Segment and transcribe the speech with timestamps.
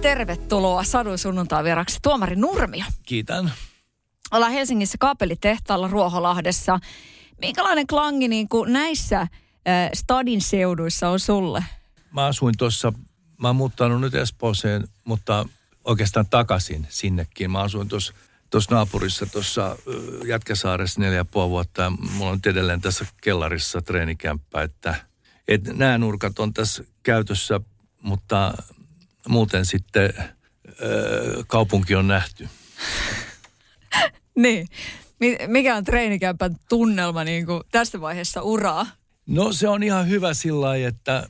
[0.00, 2.84] Tervetuloa Sadun sunnuntai vieraksi Tuomari Nurmio.
[3.06, 3.52] Kiitän.
[4.30, 6.80] Ollaan Helsingissä kaapelitehtaalla Ruoholahdessa.
[7.40, 9.28] Minkälainen klangi niin kuin näissä äh,
[9.94, 11.64] stadin seuduissa on sulle?
[12.12, 12.92] Mä asuin tuossa,
[13.38, 15.46] mä oon muuttanut nyt Espooseen, mutta
[15.84, 17.50] oikeastaan takaisin sinnekin.
[17.50, 18.12] Mä asuin tuossa
[18.50, 19.76] tuossa naapurissa tuossa
[20.26, 24.94] Jätkäsaaressa neljä ja puoli vuotta ja mulla on edelleen tässä kellarissa treenikämppä, että
[25.48, 27.60] et nämä nurkat on tässä käytössä,
[28.02, 28.54] mutta
[29.28, 30.12] muuten sitten
[30.82, 32.48] ö, kaupunki on nähty.
[34.42, 34.68] niin.
[35.46, 38.86] Mikä on treenikämpän tunnelma niin kuin tässä vaiheessa uraa?
[39.26, 41.28] No se on ihan hyvä sillä lailla, että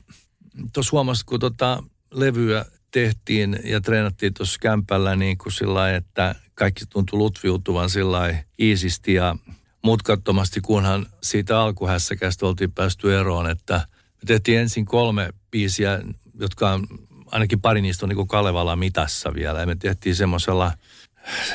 [0.73, 6.35] tuossa huomasi, kun tota levyä tehtiin ja treenattiin tuossa kämpällä niin kuin sillä lailla, että
[6.55, 9.35] kaikki tuntui lutviutuvan sillä lailla iisisti ja
[9.81, 16.01] mutkattomasti, kunhan siitä alkuhässäkästä oltiin päästy eroon, että me tehtiin ensin kolme biisiä,
[16.39, 16.87] jotka on,
[17.31, 19.59] ainakin pari niistä on niin Kalevala mitassa vielä.
[19.59, 20.71] Ja me tehtiin semmoisella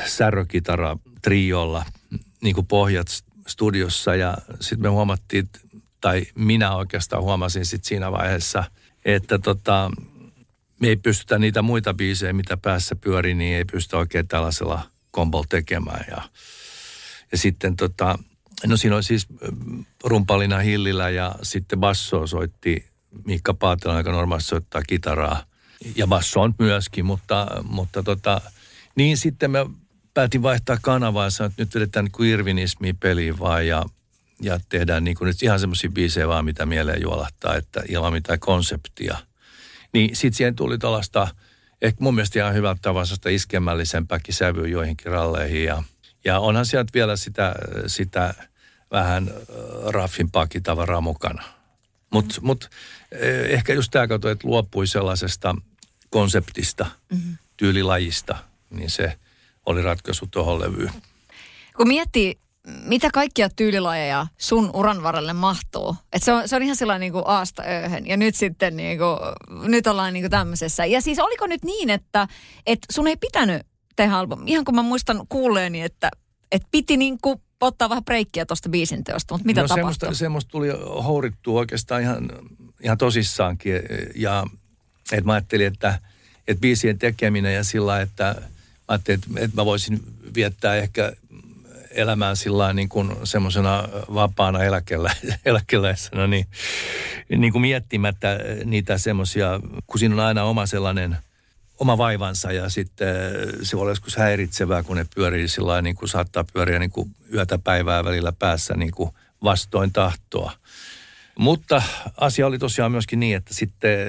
[0.05, 1.85] särrökitara triolla
[2.41, 3.07] niin kuin pohjat
[3.47, 5.49] studiossa ja sitten me huomattiin,
[6.01, 8.63] tai minä oikeastaan huomasin sitten siinä vaiheessa,
[9.05, 9.91] että tota,
[10.79, 14.81] me ei pystytä niitä muita biisejä, mitä päässä pyörii, niin ei pystytä oikein tällaisella
[15.11, 16.05] kombolla tekemään.
[16.09, 16.21] Ja,
[17.31, 18.19] ja sitten tota,
[18.65, 19.27] no siinä oli siis
[20.03, 22.85] rumpalina Hillillä ja sitten basso soitti
[23.25, 25.43] Miikka Paatela, joka normaalisti soittaa kitaraa.
[25.95, 28.41] Ja basso on myöskin, mutta, mutta tota,
[28.95, 29.65] niin sitten me
[30.13, 33.83] päätin vaihtaa kanavaa ja sanoin, että nyt vedetään niin kuin irvinismiä peliin vaan ja,
[34.41, 38.39] ja tehdään niin kuin nyt ihan semmoisia biisejä vaan, mitä mieleen juolahtaa, että ilman mitään
[38.39, 39.17] konseptia.
[39.93, 41.27] Niin sitten siihen tuli tällaista,
[41.81, 45.83] ehkä mun mielestä ihan hyvältä tavalla iskemällisempääkin sävyä joihinkin ralleihin ja,
[46.25, 47.55] ja onhan sieltä vielä sitä,
[47.87, 48.33] sitä
[48.91, 49.31] vähän
[49.87, 51.43] raffimpaa kitavaraa mukana.
[52.09, 52.69] Mutta mut,
[53.49, 55.55] ehkä just tämä kato, että luopui sellaisesta
[56.09, 57.37] konseptista, mm-hmm.
[57.57, 58.37] tyylilajista,
[58.69, 59.13] niin se–
[59.67, 60.91] oli ratkaisu tuohon levyyn.
[61.77, 62.39] Kun miettii,
[62.83, 65.95] mitä kaikkia tyylilajeja sun uran varrelle mahtuu.
[66.13, 68.07] Et se, on, se on ihan sellainen niin kuin aasta ööhön.
[68.07, 69.17] Ja nyt sitten niin kuin,
[69.69, 70.85] nyt ollaan niin kuin tämmöisessä.
[70.85, 72.27] Ja siis oliko nyt niin, että,
[72.65, 73.61] että sun ei pitänyt
[73.95, 74.47] tehdä album.
[74.47, 76.11] Ihan kun mä muistan kuulleeni, että,
[76.51, 79.93] että piti niin kuin ottaa vähän breikkiä tuosta biisin teosta, mutta mitä no, tapahtui?
[79.93, 80.67] Semmoista, semmoista tuli
[81.03, 82.29] hourittua oikeastaan ihan,
[82.83, 83.73] ihan tosissaankin.
[84.15, 84.47] Ja
[85.11, 85.99] että mä ajattelin, että,
[86.47, 88.35] että biisien tekeminen ja sillä että–
[88.87, 89.99] ajattelin, että, että mä voisin
[90.35, 91.11] viettää ehkä
[91.91, 95.13] elämään sillä niin kuin semmoisena vapaana eläkelä,
[95.45, 96.47] eläkeläisenä, niin,
[97.29, 101.17] niin kuin miettimättä niitä semmoisia, kun siinä on aina oma sellainen
[101.79, 103.15] oma vaivansa ja sitten
[103.61, 107.15] se voi olla joskus häiritsevää, kun ne pyörii sillä niin kuin saattaa pyöriä niin kuin
[107.33, 109.09] yötä päivää välillä päässä niin kuin
[109.43, 110.51] vastoin tahtoa.
[111.37, 111.81] Mutta
[112.17, 113.99] asia oli tosiaan myöskin niin, että sitten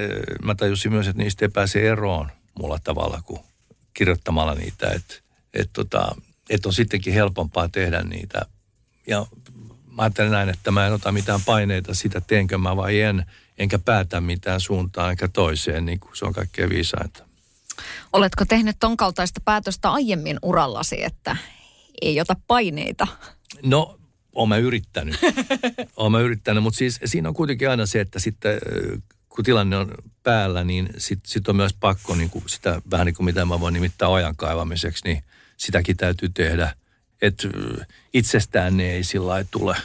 [0.43, 3.41] mä tajusin myös, että niistä ei pääse eroon mulla tavalla kuin
[3.95, 5.15] kirjoittamalla niitä, että
[5.55, 6.17] et tota,
[6.51, 8.47] et on sittenkin helpompaa tehdä niitä.
[9.07, 9.27] Ja
[9.93, 13.27] mä ajattelen näin, että mä en ota mitään paineita sitä, teenkö mä vai en,
[13.59, 17.25] enkä päätä mitään suuntaan enkä toiseen, niin kuin se on kaikkein viisainta.
[18.13, 21.37] Oletko tehnyt ton kaltaista päätöstä aiemmin urallasi, että
[22.03, 23.07] ei ota paineita?
[23.63, 23.99] No,
[24.35, 25.17] oon mä yrittänyt.
[25.97, 28.59] oon mä yrittänyt, mutta siis siinä on kuitenkin aina se, että sitten
[29.29, 33.15] kun tilanne on päällä, niin sitten sit on myös pakko niin kuin sitä vähän niin
[33.15, 35.25] kuin mitä mä voin nimittää ajan kaivamiseksi, niin
[35.57, 36.75] sitäkin täytyy tehdä.
[37.23, 37.49] Että
[38.15, 39.77] itsestään ne ei sillä lailla tule,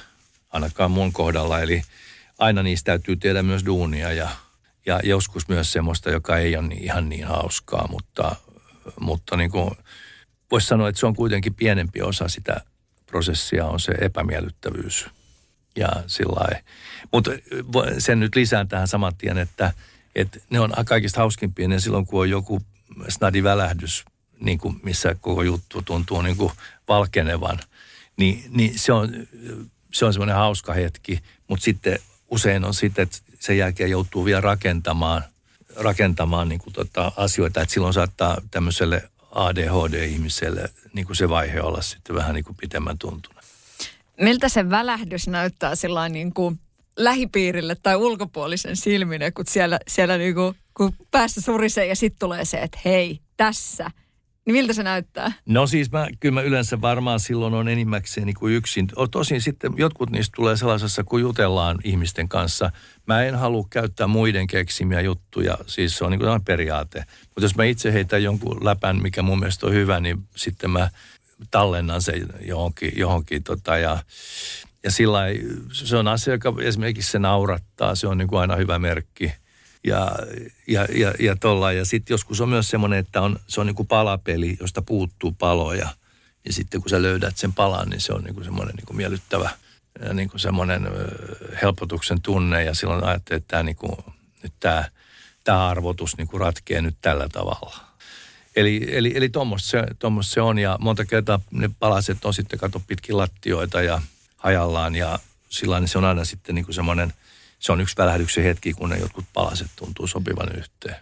[0.50, 1.60] ainakaan mun kohdalla.
[1.60, 1.81] Eli
[2.38, 4.30] aina niistä täytyy tehdä myös duunia ja,
[4.86, 8.36] ja joskus myös semmoista, joka ei ole niin, ihan niin hauskaa, mutta,
[9.00, 9.72] mutta niin kuin
[10.51, 12.62] voisi sanoa, että se on kuitenkin pienempi osa sitä
[13.13, 15.06] prosessia on se epämiellyttävyys
[15.75, 16.62] ja sillä
[17.12, 17.31] Mutta
[17.98, 19.74] sen nyt lisään tähän saman tien, että,
[20.15, 22.62] että ne on kaikista hauskimpia ne silloin, kun on joku
[23.10, 24.06] snadivälähdys,
[24.39, 26.51] niin kuin missä koko juttu tuntuu niin kuin
[26.88, 27.60] valkenevan.
[28.18, 29.10] Niin, niin se on,
[29.94, 32.00] se on semmoinen hauska hetki, mutta sitten
[32.30, 35.24] usein on sitten, että sen jälkeen joutuu vielä rakentamaan,
[35.75, 41.81] rakentamaan niin kuin tota asioita, että silloin saattaa tämmöiselle ADHD-ihmiselle niin kuin se vaihe olla
[41.81, 43.44] sitten vähän niin kuin pitemmän tuntunut.
[44.21, 46.59] Miltä se välähdys näyttää sillä niin kuin
[46.97, 52.45] lähipiirille tai ulkopuolisen silmille, kun siellä, siellä niin kuin kun päässä surisee ja sitten tulee
[52.45, 53.91] se, että hei, tässä.
[54.45, 55.31] Niin miltä se näyttää?
[55.45, 58.88] No siis mä, kyllä mä yleensä varmaan silloin on enimmäkseen niin kuin yksin.
[59.12, 62.72] Tosin sitten jotkut niistä tulee sellaisessa, kun jutellaan ihmisten kanssa.
[63.07, 67.06] Mä en halua käyttää muiden keksimiä juttuja, siis se on niin kuin periaate.
[67.25, 70.89] Mutta jos mä itse heitän jonkun läpän, mikä mun mielestä on hyvä, niin sitten mä
[71.51, 74.04] tallennan sen johonkin, johonkin tota, ja,
[74.84, 75.19] ja sillä
[75.72, 79.31] se on asia, joka esimerkiksi se naurattaa, se on niin kuin aina hyvä merkki.
[79.83, 80.12] Ja,
[80.68, 81.71] ja, ja, ja, tolla.
[81.71, 85.31] ja sitten joskus on myös semmoinen, että on, se on niin kuin palapeli, josta puuttuu
[85.31, 85.89] paloja.
[86.45, 88.97] Ja sitten kun sä löydät sen palan, niin se on niin kuin semmoinen niin kuin
[88.97, 89.50] miellyttävä
[90.13, 90.88] niin kuin semmoinen
[91.62, 92.63] helpotuksen tunne.
[92.63, 93.97] Ja silloin ajattelee, että tämä, niin kuin,
[94.44, 94.89] nyt tämä,
[95.44, 97.94] tämä arvotus niin kuin nyt tällä tavalla.
[98.56, 99.83] Eli, eli, eli tuommoista se,
[100.21, 104.01] se on ja monta kertaa ne palaset on sitten kato pitkin lattioita ja
[104.38, 105.19] hajallaan ja
[105.50, 107.13] sillä se on aina sitten niin kuin semmoinen,
[107.63, 110.95] se on yksi välähdyksen hetki, kun ne jotkut palaset tuntuu sopivan yhteen.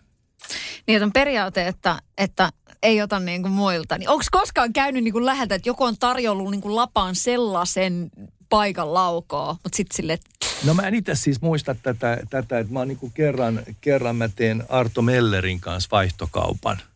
[0.87, 2.49] Niin, että on periaate, että, että
[2.83, 3.97] ei ota niin kuin muilta.
[3.97, 8.09] Niin onko koskaan käynyt niin kuin läheltä, että joku on tarjollut niin kuin lapaan sellaisen
[8.49, 10.19] paikan laukoa, mutta sitten sille,
[10.63, 14.15] No mä en itse siis muista tätä, tätä että mä oon niin kuin kerran, kerran
[14.15, 16.81] mä teen Arto Mellerin kanssa vaihtokaupan–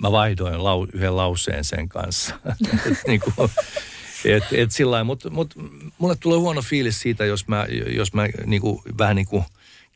[0.00, 2.34] mä vaihdoin lau, yhden lauseen sen kanssa.
[3.06, 3.50] niin kuin,
[4.24, 5.54] et, et sillä mutta mut,
[5.98, 9.44] mulle tulee huono fiilis siitä, jos mä, jos mä niin kuin, vähän niin kuin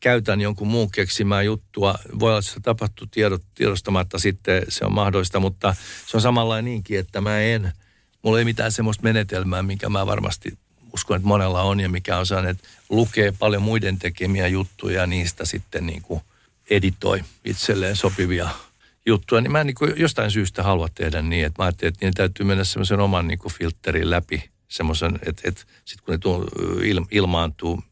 [0.00, 1.94] käytän jonkun muun keksimää juttua.
[2.18, 5.74] Voi olla, että se tapahtuu tiedot, tiedostamatta sitten, se on mahdollista, mutta
[6.06, 7.72] se on samanlainen niinkin, että mä en,
[8.22, 10.58] mulla ei mitään semmoista menetelmää, minkä mä varmasti
[10.94, 15.06] uskon, että monella on ja mikä on sellainen, että lukee paljon muiden tekemiä juttuja ja
[15.06, 16.20] niistä sitten niin kuin
[16.70, 18.48] editoi itselleen sopivia
[19.06, 22.06] juttua, niin mä en niin kuin jostain syystä halua tehdä niin, että mä ajattelin, että
[22.06, 26.18] niin täytyy mennä semmoisen oman niin kuin filterin läpi, semmoisen, että, että sitten kun ne
[26.18, 26.46] tuo,
[26.82, 27.82] il, ilmaantuu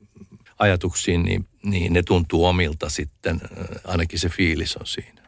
[0.59, 3.41] ajatuksiin, niin, niin ne tuntuu omilta sitten,
[3.85, 5.23] ainakin se fiilis on siinä.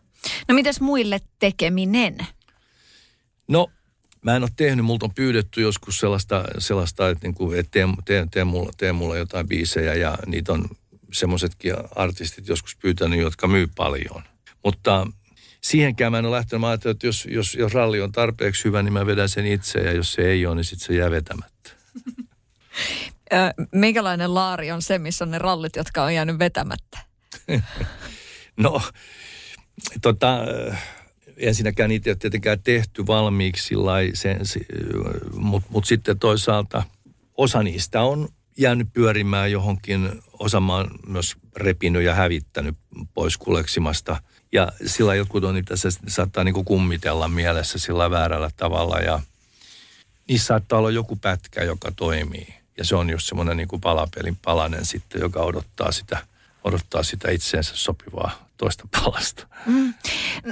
[0.48, 2.26] No mitäs muille tekeminen?
[3.48, 3.70] No
[4.22, 7.86] mä en ole tehnyt, multa on pyydetty joskus sellaista, sellaista että, niin kuin, että tee,
[8.04, 10.68] tee, tee, mulle, tee mulle jotain biisejä ja niitä on
[11.12, 14.22] semmoisetkin artistit joskus pyytänyt, jotka myy paljon.
[14.64, 15.06] Mutta
[15.64, 16.60] siihenkään mä en ole lähtenyt.
[16.60, 19.78] Mä ajattelin, että jos, jos, jos ralli on tarpeeksi hyvä, niin mä vedän sen itse
[19.78, 21.70] ja jos se ei ole, niin sitten se jää vetämättä.
[23.72, 26.98] Minkälainen laari on se, missä on ne rallit, jotka on jäänyt vetämättä?
[28.56, 28.80] no,
[30.02, 30.38] tota,
[31.36, 33.74] ensinnäkään niitä ei ole tietenkään tehty valmiiksi,
[35.34, 36.82] mutta mut sitten toisaalta
[37.36, 38.28] osa niistä on
[38.58, 42.76] jäänyt pyörimään johonkin, osa mä oon myös repinyt ja hävittänyt
[43.14, 44.16] pois kuleksimasta–
[44.54, 49.20] ja sillä jotkut on niitä, se saattaa niin kuin kummitella mielessä sillä väärällä tavalla ja
[50.28, 52.54] niissä saattaa olla joku pätkä, joka toimii.
[52.78, 56.18] Ja se on just semmoinen niin kuin palapelin palanen sitten, joka odottaa sitä,
[56.64, 59.46] odottaa sitä itseensä sopivaa toista palasta.
[59.66, 59.94] Mm.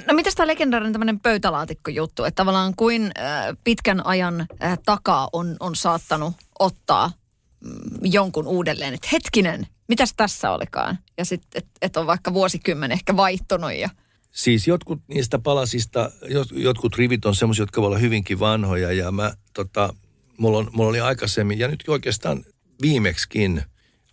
[0.07, 5.57] No mitäs tämä legendaarinen tämmöinen pöytälaatikko-juttu, että tavallaan kuin äh, pitkän ajan äh, takaa on,
[5.61, 7.13] on saattanut ottaa
[7.61, 7.73] mm,
[8.03, 10.99] jonkun uudelleen, että hetkinen, mitäs tässä olikaan?
[11.19, 13.91] Ja sitten, että et on vaikka vuosikymmen ehkä vaihtunut ja...
[14.31, 16.11] Siis jotkut niistä palasista,
[16.53, 19.95] jotkut rivit on semmoisia, jotka voi olla hyvinkin vanhoja ja mä tota,
[20.39, 22.45] mulla, on, mulla oli aikaisemmin ja nyt oikeastaan
[22.83, 23.63] viimeksikin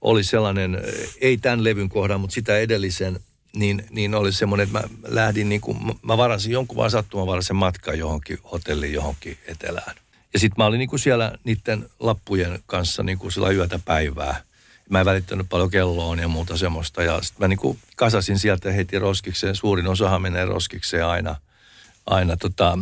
[0.01, 0.81] oli sellainen,
[1.21, 3.19] ei tämän levyn kohdan, mutta sitä edellisen,
[3.55, 7.99] niin, niin oli semmoinen, että mä lähdin niin kuin, mä varasin jonkun vaan sattumanvaraisen matkan
[7.99, 9.95] johonkin hotelliin johonkin etelään.
[10.33, 14.48] Ja sitten mä olin niin kuin siellä niiden lappujen kanssa niin kuin sillä yötä päivää
[14.89, 17.03] mä en välittänyt paljon kelloon ja muuta semmoista.
[17.03, 19.55] Ja sitten mä niin kuin kasasin sieltä heti roskikseen.
[19.55, 21.35] Suurin osahan menee roskikseen aina.
[22.05, 22.77] Aina tota,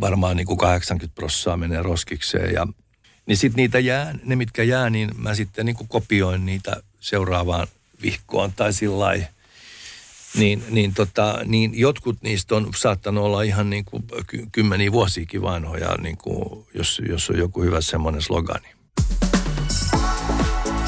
[0.00, 2.54] varmaan niin kuin 80 prossaa menee roskikseen.
[2.54, 2.66] Ja,
[3.26, 7.66] niin sitten niitä jää, ne mitkä jää, niin mä sitten niin kuin kopioin niitä seuraavaan
[8.02, 9.06] vihkoon tai sillä
[10.36, 14.02] niin, niin, tota, niin jotkut niistä on saattanut olla ihan niin kuin
[14.52, 18.68] kymmeniä vuosiakin vanhoja, niin kuin, jos, jos on joku hyvä semmoinen slogani.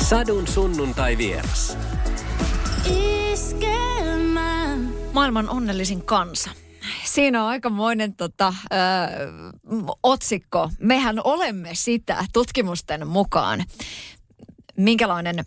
[0.08, 1.78] Sadun sunnuntai vieras.
[5.12, 6.50] Maailman onnellisin kansa.
[7.04, 8.76] Siinä on aikamoinen tota, ö,
[10.02, 10.70] otsikko.
[10.78, 13.64] Mehän olemme sitä tutkimusten mukaan.
[14.76, 15.44] Minkälainen,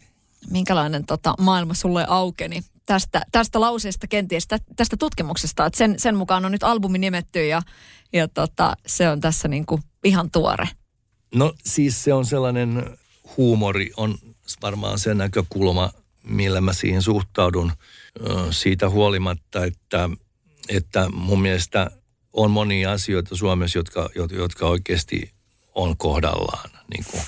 [0.49, 5.65] minkälainen tota, maailma sulle aukeni tästä, tästä lauseesta kenties, tästä tutkimuksesta?
[5.65, 7.61] Että sen, sen mukaan on nyt albumi nimetty ja,
[8.13, 10.67] ja tota, se on tässä niinku ihan tuore.
[11.35, 12.97] No siis se on sellainen
[13.37, 14.17] huumori on
[14.61, 15.91] varmaan se näkökulma,
[16.23, 17.71] millä mä siihen suhtaudun
[18.51, 20.09] siitä huolimatta, että,
[20.69, 21.91] että mun mielestä
[22.33, 25.31] on monia asioita Suomessa, jotka, jotka oikeasti
[25.75, 26.69] on kohdallaan.
[26.93, 27.23] Niin kuin,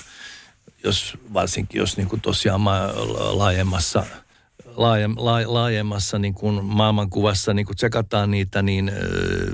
[0.84, 2.64] jos, varsinkin jos niin kuin tosiaan
[3.38, 4.06] laajemmassa
[4.76, 8.92] laajem, laa, laajemmassa niin kuin maailmankuvassa niin kuin tsekataan niitä, niin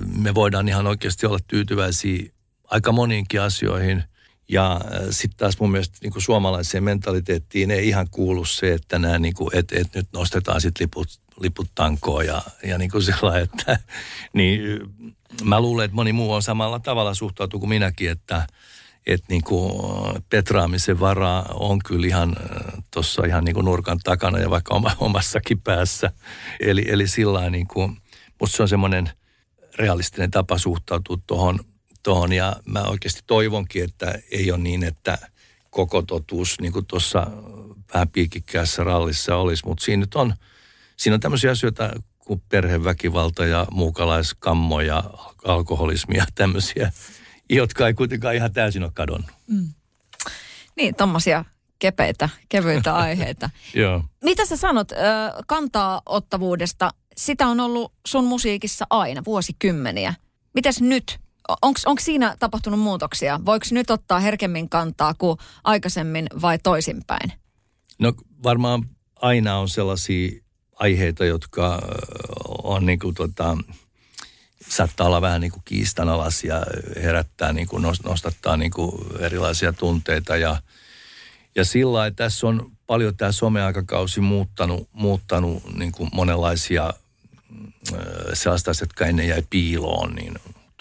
[0.07, 2.33] me voidaan ihan oikeasti olla tyytyväisiä
[2.65, 4.05] aika moniinkin asioihin.
[4.49, 9.35] Ja sitten taas mun mielestä niin suomalaiseen mentaliteettiin ei ihan kuulu se, että nämä, niin
[9.35, 11.09] kuin, et, et nyt nostetaan sitten liput,
[11.41, 13.79] liput tankoon ja, ja niin kuin sillä, että
[14.33, 14.61] niin
[15.45, 18.47] mä luulen, että moni muu on samalla tavalla suhtautuu kuin minäkin, että
[19.07, 19.73] että niin kuin
[20.31, 22.37] petraamisen varaa on kyllä ihan
[22.91, 26.13] tuossa ihan niin kuin nurkan takana ja vaikka oma, omassakin päässä.
[26.61, 27.97] Eli, eli sillä niin kuin,
[28.41, 29.11] musta se on semmoinen
[29.79, 31.59] realistinen tapa suhtautua tuohon
[32.07, 35.19] tohon, ja mä oikeasti toivonkin, että ei ole niin, että
[35.71, 37.27] koko totuus niin kuin tuossa
[37.95, 40.35] vähän piikikkäässä rallissa olisi, mutta siinä nyt on,
[40.97, 45.05] siinä on tämmöisiä asioita kuin perheväkivalta ja muukalaiskammo ja
[45.45, 46.93] alkoholismi ja tämmöisiä,
[47.51, 49.31] jotka ei kuitenkaan ihan täysin ole kadonnut.
[49.47, 49.69] Mm.
[50.77, 51.45] Niin, tommosia
[51.79, 53.51] kepeitä, kevyitä aiheita.
[53.75, 54.05] Joo.
[54.25, 54.97] Mitä sä sanot ö,
[55.47, 56.91] kantaa ottavuudesta?
[57.17, 60.15] Sitä on ollut sun musiikissa aina, vuosikymmeniä.
[60.55, 61.26] Mites nyt?
[61.63, 63.41] Onko siinä tapahtunut muutoksia?
[63.45, 67.33] Voiko nyt ottaa herkemmin kantaa kuin aikaisemmin vai toisinpäin?
[67.99, 68.13] No
[68.43, 70.43] varmaan aina on sellaisia
[70.75, 71.83] aiheita, jotka
[72.63, 73.59] on niin kuin tota,
[74.69, 76.63] saattaa olla vähän niin kuin kiistanalaisia,
[77.03, 80.63] herättää, niin kuin nostattaa niin kuin erilaisia tunteita ja,
[81.55, 86.95] ja sillä että tässä on paljon tämä someaikakausi muuttanut, muuttanut niin kuin monenlaisia
[88.35, 90.35] sellaista, jotka ennen jäi piiloon, niin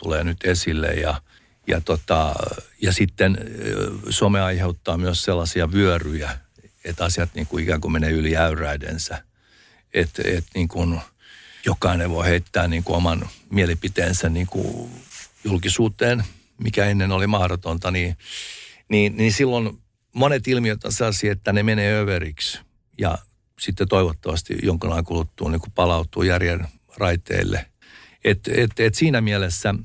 [0.05, 1.21] tulee nyt esille ja,
[1.67, 2.33] ja, tota,
[2.81, 3.38] ja sitten
[4.09, 6.38] some aiheuttaa myös sellaisia vyöryjä,
[6.83, 9.24] että asiat niin kuin ikään kuin menee yli äyräidensä.
[9.93, 11.00] Että et niin
[11.65, 14.91] jokainen voi heittää niin kuin oman mielipiteensä niin kuin
[15.43, 16.24] julkisuuteen,
[16.57, 18.17] mikä ennen oli mahdotonta, niin,
[18.89, 19.81] niin, niin silloin
[20.13, 22.59] monet ilmiöt on sellaisia, että ne menee överiksi
[22.97, 23.17] ja
[23.59, 27.65] sitten toivottavasti jonkun ajan kuluttua niin kuin palautuu järjen raiteille.
[28.24, 29.75] Et, et, et siinä mielessä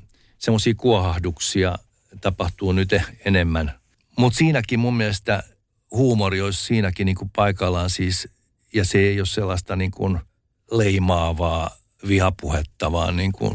[0.41, 1.77] semmoisia kuohahduksia
[2.21, 2.89] tapahtuu nyt
[3.25, 3.79] enemmän.
[4.17, 5.43] Mutta siinäkin mun mielestä
[5.91, 8.27] huumori olisi siinäkin niin kuin paikallaan siis,
[8.73, 10.19] ja se ei ole sellaista niin kuin
[10.71, 11.69] leimaavaa
[12.07, 13.53] vihapuhetta, vaan niin kuin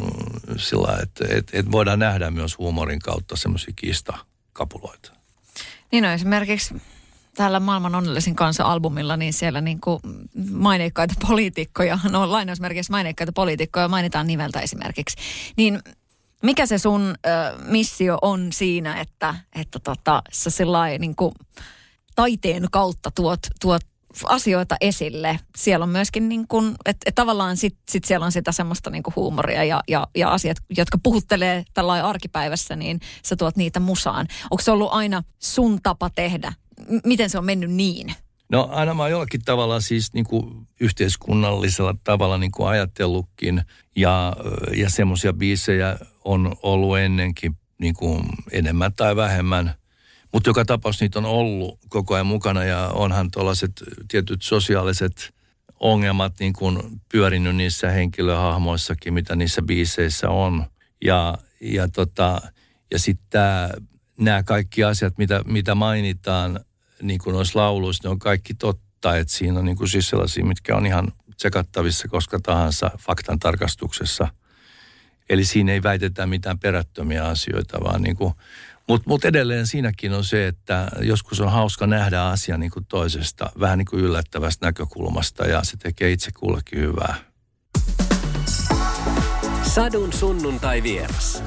[0.57, 5.12] sillä, että, että, että voidaan nähdä myös huumorin kautta semmoisia kiistakapuloita.
[5.93, 6.75] Niin no esimerkiksi
[7.35, 10.00] täällä maailman onnellisin kansa-albumilla, niin siellä niin kuin
[10.50, 15.16] maineikkaita poliitikkoja, no lainausmerkeissä maineikkaita poliitikkoja mainitaan nimeltä esimerkiksi.
[15.57, 15.83] Niin
[16.43, 17.31] mikä se sun ö,
[17.64, 21.33] missio on siinä, että, että tota, sä sellainen niin kuin
[22.14, 23.83] taiteen kautta tuot, tuot
[24.25, 25.40] asioita esille.
[25.57, 29.02] Siellä on myöskin niin kuin, että et tavallaan sit, sit siellä on sitä semmoista niin
[29.02, 34.26] kuin huumoria ja, ja, ja asiat, jotka puhuttelee tällä arkipäivässä, niin sä tuot niitä musaan.
[34.50, 36.52] Onko se ollut aina sun tapa tehdä?
[36.88, 38.14] M- miten se on mennyt niin?
[38.49, 43.62] No aina mä oon jollakin tavalla siis niin kuin yhteiskunnallisella tavalla niin kuin ajatellutkin
[43.97, 44.37] ja,
[44.76, 49.75] ja semmoisia biisejä on ollut ennenkin niin kuin enemmän tai vähemmän–
[50.37, 53.73] mutta joka tapauksessa niitä on ollut koko ajan mukana ja onhan tuollaiset
[54.09, 55.35] tietyt sosiaaliset
[55.80, 56.78] ongelmat niin kuin
[57.12, 60.64] pyörinyt niissä henkilöhahmoissakin, mitä niissä biiseissä on.
[61.04, 62.40] Ja, ja, tota,
[62.90, 63.40] ja sitten
[64.18, 66.61] nämä kaikki asiat, mitä, mitä mainitaan
[67.02, 69.16] niin kuin noissa lauluissa, ne on kaikki totta.
[69.16, 74.28] Että siinä on niin kuin siis sellaisia, mitkä on ihan tsekattavissa koska tahansa faktan tarkastuksessa.
[75.28, 78.35] Eli siinä ei väitetä mitään perättömiä asioita, vaan niin kuin
[78.88, 83.50] mutta mut edelleen siinäkin on se, että joskus on hauska nähdä asia niin kuin toisesta,
[83.61, 87.14] vähän niin kuin yllättävästä näkökulmasta ja se tekee itse kullekin hyvää.
[89.62, 91.42] Sadun sunnuntai vieras.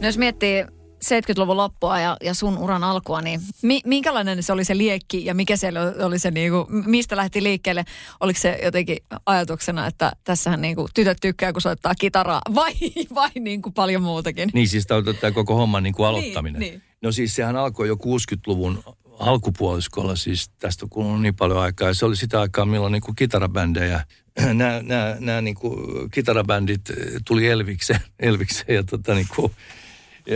[0.00, 0.64] No jos miettii
[1.06, 5.34] 70-luvun loppua ja, ja sun uran alkua, niin mi, minkälainen se oli se liekki ja
[5.34, 7.84] mikä siellä oli se, niinku, mistä lähti liikkeelle?
[8.20, 8.96] Oliko se jotenkin
[9.26, 12.72] ajatuksena, että tässähän niinku, tytöt tykkää, kun soittaa kitaraa vai,
[13.14, 14.50] vai niinku paljon muutakin?
[14.54, 16.60] Niin siis tämä koko homman niinku aloittaminen.
[16.60, 16.82] Niin, niin.
[17.02, 18.82] No siis sehän alkoi jo 60-luvun
[19.18, 21.88] alkupuoliskolla, siis tästä on kulunut niin paljon aikaa.
[21.88, 24.04] Ja se oli sitä aikaa, milloin niinku kitarabändejä
[24.54, 26.80] nämä, nämä, nämä niin kuin kitarabändit
[27.26, 29.52] tuli Elviksen, Elviksen ja tota niin kuin,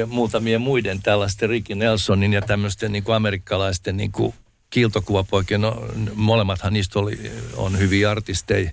[0.06, 4.34] muutamien muiden tällaisten Ricky Nelsonin ja tämmöisten niin kuin amerikkalaisten niin kuin
[4.70, 8.70] kiiltokuvapoikien, no, molemmathan niistä oli, on hyviä artisteja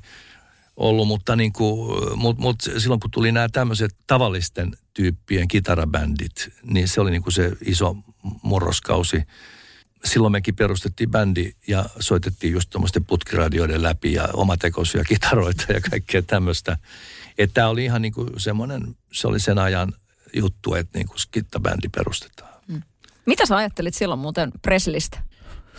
[0.77, 6.87] ollut, mutta niin kuin, mut, mut silloin kun tuli nämä tämmöiset tavallisten tyyppien kitarabändit, niin
[6.87, 7.97] se oli niin kuin se iso
[8.41, 9.23] murroskausi.
[10.05, 16.21] Silloin mekin perustettiin bändi ja soitettiin just tuommoisten putkiradioiden läpi ja omatekoisia kitaroita ja kaikkea
[16.21, 16.77] tämmöistä.
[17.37, 19.93] Että tämä oli ihan niin kuin semmoinen, se oli sen ajan
[20.37, 22.53] juttu, että niin kuin skittabändi perustetaan.
[22.67, 22.81] Mm.
[23.25, 25.23] Mitä sä ajattelit silloin muuten Preslistä?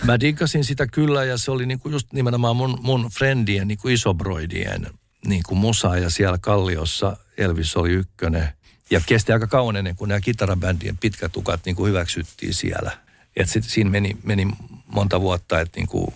[0.04, 4.86] Mä diggasin sitä kyllä ja se oli niinku just nimenomaan mun, mun friendien niinku isobroidien
[5.26, 8.48] niinku musa ja siellä Kalliossa Elvis oli ykkönen.
[8.90, 12.90] Ja kesti aika kauan ennen kuin nämä kitarabändien pitkät tukat niinku hyväksyttiin siellä.
[13.36, 14.48] Et sit, siinä meni, meni
[14.86, 16.12] monta vuotta, että niinku,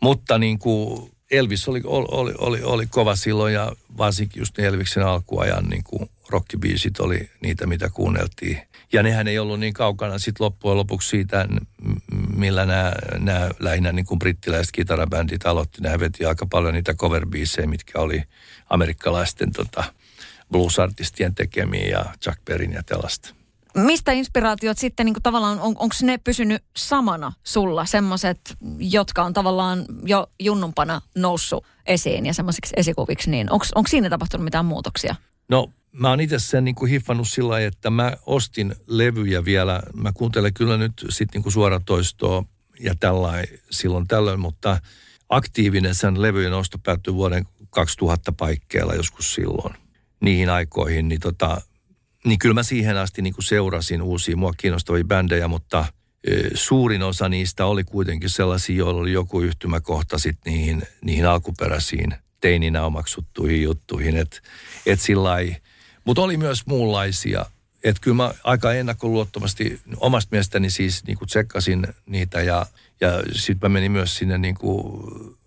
[0.00, 5.84] mutta niinku Elvis oli, oli, oli, oli kova silloin ja varsinkin just Elviksen alkuajan niin
[5.84, 8.60] kuin rockibiisit oli niitä, mitä kuunneltiin.
[8.92, 11.48] Ja nehän ei ollut niin kaukana sitten loppujen lopuksi siitä,
[12.36, 15.80] millä nämä, nämä lähinnä niin kuin brittiläiset kitarabändit aloitti.
[15.80, 17.26] Nämä veti aika paljon niitä cover
[17.66, 18.22] mitkä oli
[18.70, 19.84] amerikkalaisten tota,
[20.52, 23.39] bluesartistien tekemiä ja Chuck Berryn ja tällaista
[23.74, 29.32] mistä inspiraatiot sitten niin kuin tavallaan, on, onko ne pysynyt samana sulla, semmoiset, jotka on
[29.32, 35.14] tavallaan jo junnumpana noussut esiin ja semmoisiksi esikuviksi, niin onko siinä tapahtunut mitään muutoksia?
[35.48, 39.82] No mä oon itse sen niin kuin hiffannut sillä lailla, että mä ostin levyjä vielä,
[39.94, 42.44] mä kuuntelen kyllä nyt sitten niin suoratoistoa
[42.80, 44.80] ja tällainen silloin tällöin, mutta
[45.28, 49.74] aktiivinen sen levyjen osto päättyi vuoden 2000 paikkeilla joskus silloin.
[50.20, 51.60] Niihin aikoihin, niin tota,
[52.24, 55.84] niin kyllä mä siihen asti niin kuin seurasin uusia mua kiinnostavia bändejä, mutta
[56.54, 62.84] suurin osa niistä oli kuitenkin sellaisia, joilla oli joku yhtymäkohta sitten niihin, niihin alkuperäisiin teininä
[62.84, 64.16] omaksuttuihin juttuihin.
[64.86, 65.30] Et sillä
[66.04, 67.46] mutta oli myös muunlaisia.
[67.84, 72.66] Että kyllä mä aika ennakkoluottomasti omasta mielestäni siis niin kuin tsekkasin niitä ja,
[73.00, 75.02] ja sitten mä menin myös sinne niin, kuin,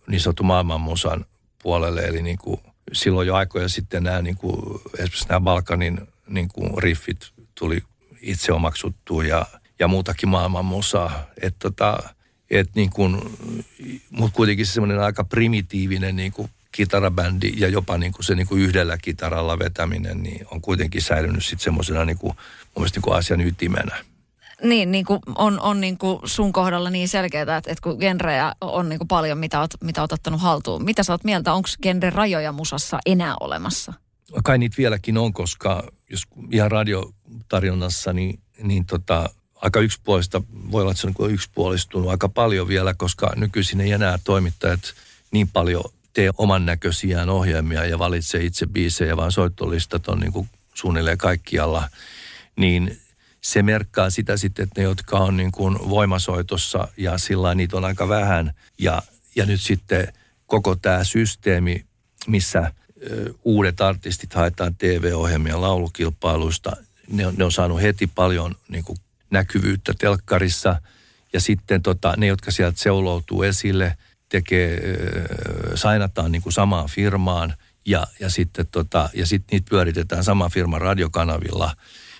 [0.08, 1.26] niin sanottu maailmanmusan
[1.64, 2.02] puolelle.
[2.02, 2.62] Eli niin kuin
[2.94, 7.84] silloin jo aikoja sitten nämä, niin kuin, esimerkiksi nämä Balkanin niin kuin riffit tuli
[8.22, 9.46] itse omaksuttua ja,
[9.80, 11.26] ja muutakin maailman musaa.
[11.42, 12.00] Että tota,
[12.50, 13.22] et niin kuin,
[14.10, 18.62] mutta kuitenkin semmoinen aika primitiivinen niin kuin kitarabändi ja jopa niin kuin se niin kuin
[18.62, 22.34] yhdellä kitaralla vetäminen niin on kuitenkin säilynyt sitten semmoisena niin kuin,
[22.78, 23.96] mun niin kuin asian ytimenä.
[24.64, 28.54] Niin, niin kuin on, on niin kuin sun kohdalla niin selkeää, että, että kun genrejä
[28.62, 30.84] on niin kuin paljon, mitä oot, mitä oot ottanut haltuun.
[30.84, 33.94] Mitä sä oot mieltä, onko genre rajoja musassa enää olemassa?
[34.44, 40.92] Kai niitä vieläkin on, koska jos ihan radiotarjonnassa, niin, niin tota, aika yksipuolista, voi olla,
[40.92, 44.94] että se on yksipuolistunut aika paljon vielä, koska nykyisin ei enää toimittajat
[45.32, 45.84] niin paljon
[46.14, 51.90] tee oman näköisiään ohjelmia ja valitsee itse biisejä, vaan soittolistat on niin kuin suunnilleen kaikkialla.
[52.56, 52.98] Niin
[53.42, 57.86] se merkkaa sitä sitten, että ne, jotka on niin kuin voimasoitossa ja sillä niitä on
[57.86, 58.54] aika vähän.
[58.80, 59.02] Ja,
[59.36, 60.14] ja nyt sitten
[60.48, 61.86] koko tämä systeemi,
[62.28, 62.72] missä–
[63.44, 66.72] uudet artistit haetaan TV-ohjelmia laulukilpailuista.
[67.12, 68.98] Ne on, ne on saanut heti paljon niin kuin
[69.30, 70.82] näkyvyyttä telkkarissa.
[71.34, 73.98] Ja sitten tota, ne, jotka sieltä seuloutuu esille,
[74.30, 74.82] tekee,
[75.76, 77.54] sainataan niin kuin samaan firmaan
[77.86, 81.76] ja, ja sitten tota, ja sit niitä pyöritetään saman firman radiokanavilla.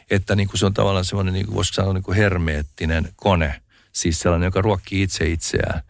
[0.10, 3.62] Että niin kuin se on tavallaan semmoinen, niin kuin voisiko sanoa, niin kuin hermeettinen kone.
[3.92, 5.82] Siis sellainen, joka ruokkii itse itseään.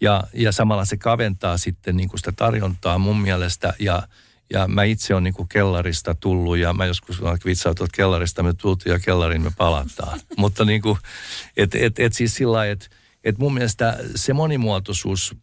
[0.00, 4.02] Ja, ja samalla se kaventaa sitten niin kuin sitä tarjontaa mun mielestä ja–
[4.50, 8.92] ja mä itse olen niin kellarista tullut ja mä joskus vitsautu, että kellarista me tultiin
[8.92, 10.20] ja kellariin me palataan.
[10.36, 10.98] Mutta niin kuin,
[11.56, 12.86] et, et, et siis sillä lailla, että
[13.24, 15.36] et mun mielestä se monimuotoisuus,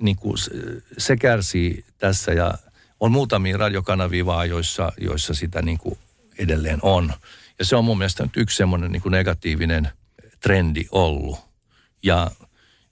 [0.00, 0.36] niin kuin
[0.98, 2.54] se kärsii tässä ja
[3.00, 5.98] on muutamia radiokanavia vaan, joissa, joissa sitä niin kuin
[6.38, 7.12] edelleen on.
[7.58, 9.88] Ja se on mun mielestä nyt yksi semmoinen niin negatiivinen
[10.40, 11.38] trendi ollut.
[12.02, 12.30] Ja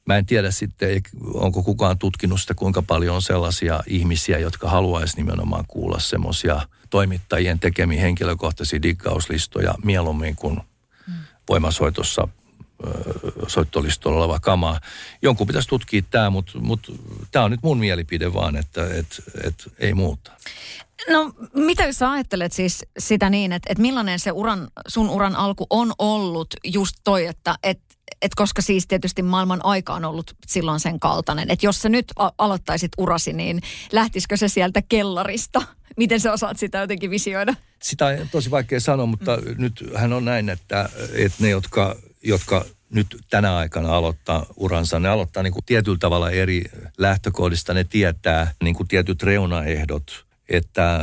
[0.07, 1.03] Mä en tiedä sitten,
[1.35, 7.61] onko kukaan tutkinut sitä, kuinka paljon on sellaisia ihmisiä, jotka haluaisi nimenomaan kuulla semmoisia toimittajien
[7.61, 10.61] tekemiä henkilökohtaisia diggauslistoja mieluummin kuin
[11.49, 12.29] voimasoitossa
[13.49, 14.81] soittolistolla oleva kamaa.
[15.23, 16.93] Jonkun pitäisi tutkia tämä, mutta, mutta
[17.31, 20.33] tämä on nyt mun mielipide vaan, että et, et, ei muuta.
[21.11, 25.67] No mitä sä ajattelet siis sitä niin, että, että millainen se uran, sun uran alku
[25.71, 27.84] on ollut just toi, että, että
[28.23, 32.07] et koska siis tietysti maailman aika on ollut silloin sen kaltainen, että jos sä nyt
[32.17, 33.61] a- aloittaisit urasi, niin
[33.93, 35.63] lähtisikö se sieltä kellarista?
[35.97, 37.55] Miten sä osaat sitä jotenkin visioida?
[37.83, 39.55] Sitä on tosi vaikea sanoa, mutta mm.
[39.59, 45.09] nyt hän on näin, että, että ne, jotka, jotka nyt tänä aikana aloittaa uransa, ne
[45.09, 46.65] aloittaa niin kuin tietyllä tavalla eri
[46.99, 47.75] lähtökohdista.
[47.75, 51.01] Ne tietää niin kuin tietyt reunaehdot, että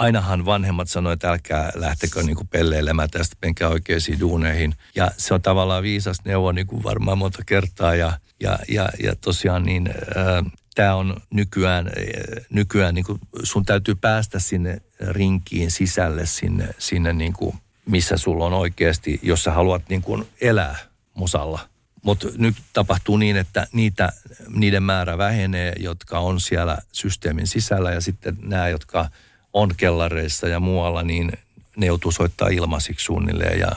[0.00, 4.74] ainahan vanhemmat sanoivat, että älkää lähtekö niin kuin pelleilemään tästä, menkää oikeisiin duuneihin.
[4.94, 7.94] Ja se on tavallaan viisas neuvo niin kuin varmaan monta kertaa.
[7.94, 13.64] Ja, ja, ja, ja tosiaan niin äh, tämä on nykyään, äh, nykyään niin kuin sun
[13.64, 19.52] täytyy päästä sinne rinkiin sisälle, sinne, sinne niin kuin, missä sulla on oikeasti, jos sä
[19.52, 20.76] haluat niin kuin elää
[21.14, 21.60] musalla.
[22.02, 24.12] Mutta nyt tapahtuu niin, että niitä,
[24.48, 29.08] niiden määrä vähenee, jotka on siellä systeemin sisällä ja sitten nämä, jotka–
[29.52, 31.32] on kellareissa ja muualla, niin
[31.76, 33.70] ne joutuu soittaa ilmaisiksi suunnilleen ja,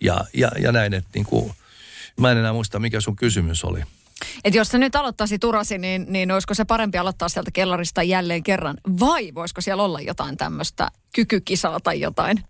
[0.00, 1.54] ja, ja, ja näin, että niin kuin,
[2.20, 3.82] Mä en enää muista, mikä sun kysymys oli.
[4.44, 8.42] Et jos sä nyt aloittaisi Turasi, niin, niin olisiko se parempi aloittaa sieltä kellarista jälleen
[8.42, 8.76] kerran?
[9.00, 12.44] Vai voisiko siellä olla jotain tämmöistä kykykisaa tai jotain?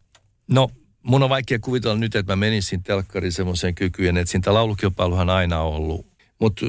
[0.48, 0.70] No,
[1.02, 5.60] mun on vaikea kuvitella nyt, että mä menisin telkkariin semmoiseen kykyyn, että siitä laulukilpailuhan aina
[5.60, 6.06] on ollut.
[6.40, 6.66] Mutta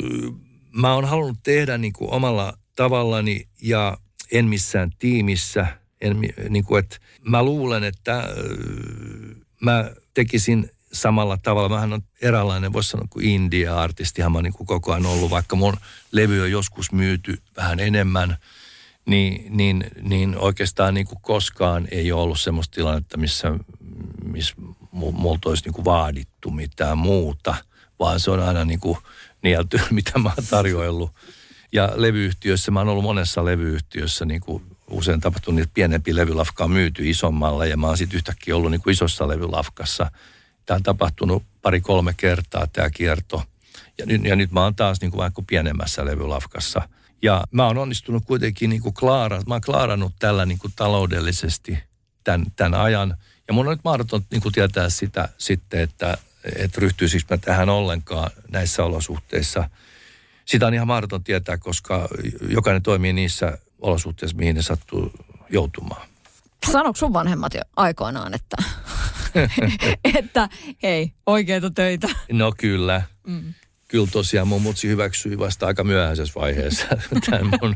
[0.72, 3.98] mä oon halunnut tehdä niin kuin omalla tavallani ja
[4.32, 5.68] en missään tiimissä.
[6.02, 8.26] En, niin kuin, että mä luulen, että äh,
[9.62, 11.70] mä tekisin samalla tavalla.
[11.70, 15.78] Mähän on eräänlainen, voisi sanoa, kuin India-artistihan mä niin kuin koko ajan ollut, vaikka mun
[16.12, 18.38] levy on joskus myyty vähän enemmän,
[19.06, 23.54] niin, niin, niin oikeastaan niin kuin koskaan ei ole ollut semmoista tilannetta, missä,
[24.24, 24.56] missä
[24.92, 27.56] multa olisi niin kuin vaadittu mitään muuta,
[28.00, 28.98] vaan se on aina niin kuin
[29.44, 31.12] nielty, mitä mä oon tarjoillut.
[31.74, 36.72] Ja levyyhtiössä, mä oon ollut monessa levyyhtiössä niin kuin usein tapahtunut, että pienempi levylafka on
[36.72, 40.12] myyty isommalle ja mä oon sitten yhtäkkiä ollut niin kuin isossa levylafkassa–
[40.66, 43.44] Tämä on tapahtunut pari-kolme kertaa tämä kierto.
[43.98, 46.90] Ja nyt, ja nyt mä oon taas niin kuin kuin pienemmässä levylafkassa.
[47.22, 51.78] Ja mä oon onnistunut kuitenkin niin kuin klaara, mä oon klaarannut tällä niin kuin taloudellisesti
[52.24, 53.18] tämän, tämän ajan.
[53.48, 56.18] Ja mun on nyt mahdoton niin kuin tietää sitä sitten, että,
[56.56, 59.70] että ryhtyisikö mä tähän ollenkaan näissä olosuhteissa.
[60.46, 62.08] Sitä on ihan mahdoton tietää, koska
[62.50, 65.12] jokainen toimii niissä olosuhteissa, mihin ne sattuu
[65.50, 66.08] joutumaan.
[66.72, 68.58] Sanoiko sun vanhemmat jo aikoinaan, että
[70.20, 70.50] että
[70.84, 72.08] hei, oikeita töitä.
[72.32, 73.02] No kyllä.
[73.28, 73.54] Mm.
[73.88, 76.88] Kyllä tosiaan mun mutsi hyväksyi vasta aika myöhäisessä vaiheessa
[77.30, 77.76] tämän mun,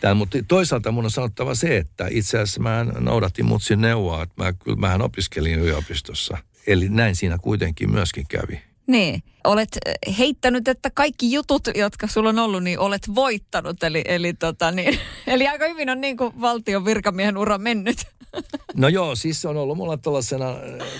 [0.00, 4.44] tämän, mutta toisaalta mun on sanottava se, että itse asiassa mä noudatin mutsin neuvoa, että
[4.44, 6.38] mä, kyllä mähän opiskelin yliopistossa.
[6.66, 8.62] Eli näin siinä kuitenkin myöskin kävi.
[8.86, 9.78] Niin, olet
[10.18, 13.82] heittänyt, että kaikki jutut, jotka sulla on ollut, niin olet voittanut.
[13.82, 17.96] Eli, eli, tota, niin, eli aika hyvin on niin kuin valtion virkamiehen ura mennyt.
[18.76, 20.46] No joo, siis se on ollut mulla tällaisena,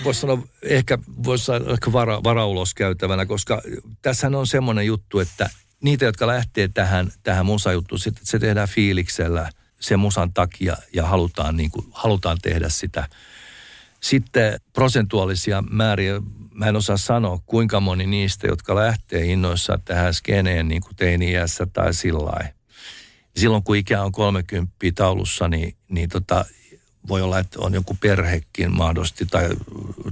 [0.03, 3.61] voisi sanoa, ehkä voisi sanoa ehkä vara, varaulos käytävänä, koska
[4.01, 5.49] tässä on semmoinen juttu, että
[5.83, 11.57] niitä, jotka lähtee tähän, tähän musajuttuun, että se tehdään fiiliksellä sen musan takia ja halutaan,
[11.57, 13.07] niin kuin, halutaan tehdä sitä.
[14.01, 16.21] Sitten prosentuaalisia määriä,
[16.57, 21.67] mä en osaa sanoa, kuinka moni niistä, jotka lähtee innoissaan tähän skeneen niin kuin teini-iässä
[21.73, 22.49] tai sillä
[23.35, 26.45] Silloin kun ikä on 30 taulussa, niin, niin tota,
[27.07, 29.49] voi olla, että on joku perhekin mahdollisesti tai,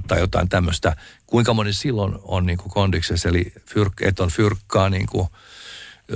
[0.06, 0.96] tai jotain tämmöistä.
[1.26, 5.28] Kuinka moni silloin on niin kuin kondiksessa, eli fyrk, et on fyrkkaa niin kuin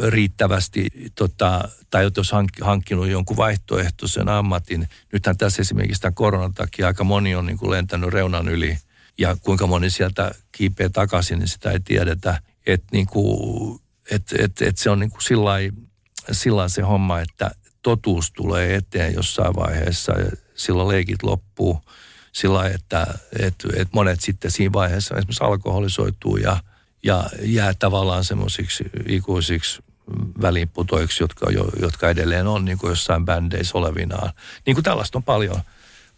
[0.08, 4.88] riittävästi, tota, tai jos hankkinut jonkun vaihtoehtoisen ammatin.
[5.12, 8.78] Nythän tässä esimerkiksi tämän koronan takia aika moni on niin kuin lentänyt reunan yli,
[9.20, 12.42] ja kuinka moni sieltä kiipeä takaisin, niin sitä ei tiedetä.
[12.66, 13.80] Että niin kuin,
[14.11, 15.22] et, et, et se on niin kuin
[16.33, 17.50] sillä se homma, että
[17.83, 20.12] totuus tulee eteen jossain vaiheessa
[20.54, 21.83] silloin leikit loppuu
[22.33, 23.06] sillä että,
[23.38, 26.56] että, että monet sitten siinä vaiheessa esimerkiksi alkoholisoituu ja,
[27.02, 29.83] ja jää tavallaan semmoisiksi ikuisiksi
[30.42, 31.46] väliinputoiksi, jotka,
[31.80, 34.33] jotka edelleen on niin kuin jossain bändeissä olevinaan.
[34.66, 35.61] Niin kuin tällaista on paljon,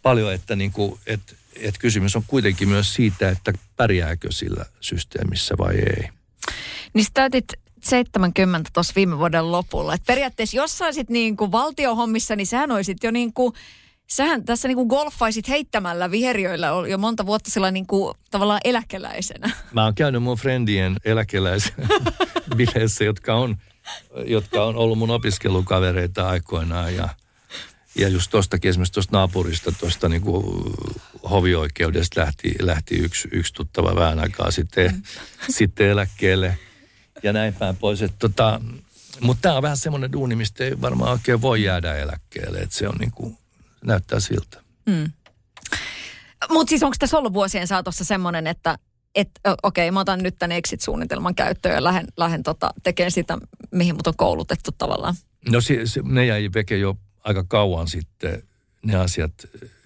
[0.01, 5.55] paljon että, niin kuin, että, että kysymys on kuitenkin myös siitä, että pärjääkö sillä systeemissä
[5.57, 6.09] vai ei.
[6.93, 7.45] Niin täytit
[7.83, 9.93] 70 tuossa viime vuoden lopulla.
[9.93, 13.53] Et periaatteessa jos saisit niin kuin valtiohommissa, niin sähän olisit jo niin kuin
[14.07, 19.51] sähän tässä niin kuin golfaisit heittämällä viheriöillä jo monta vuotta sillä niin kuin tavallaan eläkeläisenä.
[19.73, 21.73] Mä oon käynyt mun friendien eläkeläisen
[22.57, 23.57] bileissä, jotka on,
[24.25, 27.09] jotka on ollut mun opiskelukavereita aikoinaan ja
[27.95, 30.21] ja just tuostakin esimerkiksi tuosta naapurista, tuosta niin
[31.29, 35.03] hovioikeudesta lähti, lähti yksi, yksi tuttava vähän aikaa sitten, mm.
[35.57, 36.57] sitten eläkkeelle
[37.23, 37.99] ja näin päin pois.
[38.19, 38.61] Tota,
[39.21, 42.59] mutta tämä on vähän semmoinen duuni, mistä ei varmaan oikein voi jäädä eläkkeelle.
[42.59, 43.37] Että se on niin kuin,
[43.83, 44.61] näyttää siltä.
[44.85, 45.11] Mm.
[46.49, 48.77] Mutta siis onko tässä ollut vuosien saatossa semmoinen, että
[49.15, 49.29] et,
[49.63, 53.37] okei, okay, mä otan nyt tämän exit-suunnitelman käyttöön ja lähden, lähden tota, tekemään sitä,
[53.71, 55.15] mihin mut on koulutettu tavallaan?
[55.51, 58.43] No se, se, ne jäi veke jo aika kauan sitten
[58.83, 59.31] ne asiat,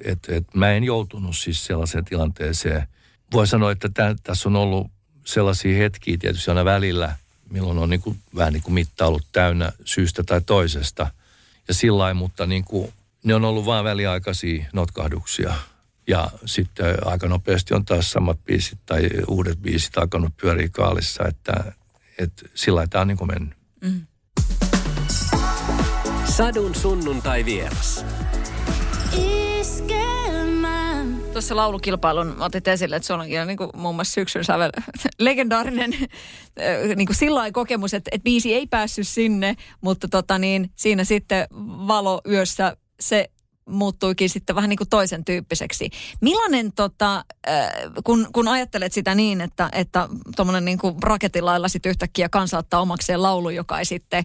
[0.03, 2.87] että et mä en joutunut siis sellaiseen tilanteeseen.
[3.33, 4.91] Voi sanoa, että tää, tässä on ollut
[5.25, 7.15] sellaisia hetkiä tietysti aina välillä,
[7.49, 11.11] milloin on niin kuin, vähän niin kuin mitta ollut täynnä syystä tai toisesta.
[11.67, 15.53] Ja sillä mutta niin kuin ne on ollut vain väliaikaisia notkahduksia.
[16.07, 21.73] Ja sitten aika nopeasti on taas samat biisit tai uudet biisit alkanut pyöriä kaalissa, että,
[22.17, 23.57] että sillä tämä on niin kuin mennyt.
[23.81, 24.01] Mm.
[26.25, 28.05] Sadun sunnuntai vieras.
[31.33, 34.71] Tuossa laulukilpailun otit esille, että se on niin kuin muun muassa syksyn sävel
[35.19, 35.93] legendaarinen
[36.95, 41.47] niin kuin sillä kokemus, että, että biisi ei päässyt sinne, mutta tota niin, siinä sitten
[41.87, 43.29] valo yössä se
[43.67, 45.89] muuttuikin sitten vähän niin kuin toisen tyyppiseksi.
[46.21, 47.15] Millainen, tota,
[47.49, 47.71] äh,
[48.03, 52.81] kun, kun ajattelet sitä niin, että, että tuommoinen niin kuin raketilailla sitten yhtäkkiä kansa ottaa
[52.81, 54.23] omakseen laulu, joka ei sitten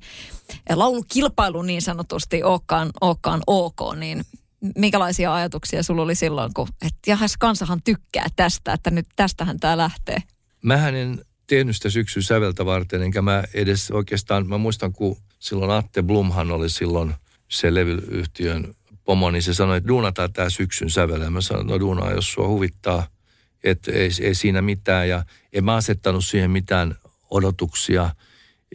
[0.75, 4.25] laulukilpailu niin sanotusti olekaan, olekaan ok, niin
[4.77, 9.77] minkälaisia ajatuksia sulla oli silloin, kun, että jahas, kansahan tykkää tästä, että nyt tästähän tämä
[9.77, 10.19] lähtee?
[10.63, 15.71] Mähän en tehnyt sitä syksyn säveltä varten, enkä mä edes oikeastaan, mä muistan kun silloin
[15.71, 17.15] Atte Blumhan oli silloin
[17.49, 21.21] se levyyhtiön pomo, niin se sanoi, että duunataan tämä syksyn sävel.
[21.21, 23.07] Ja mä sanoin, no duunaa, jos sua huvittaa,
[23.65, 25.09] että ei, ei siinä mitään.
[25.09, 26.97] Ja en mä asettanut siihen mitään
[27.31, 28.11] odotuksia.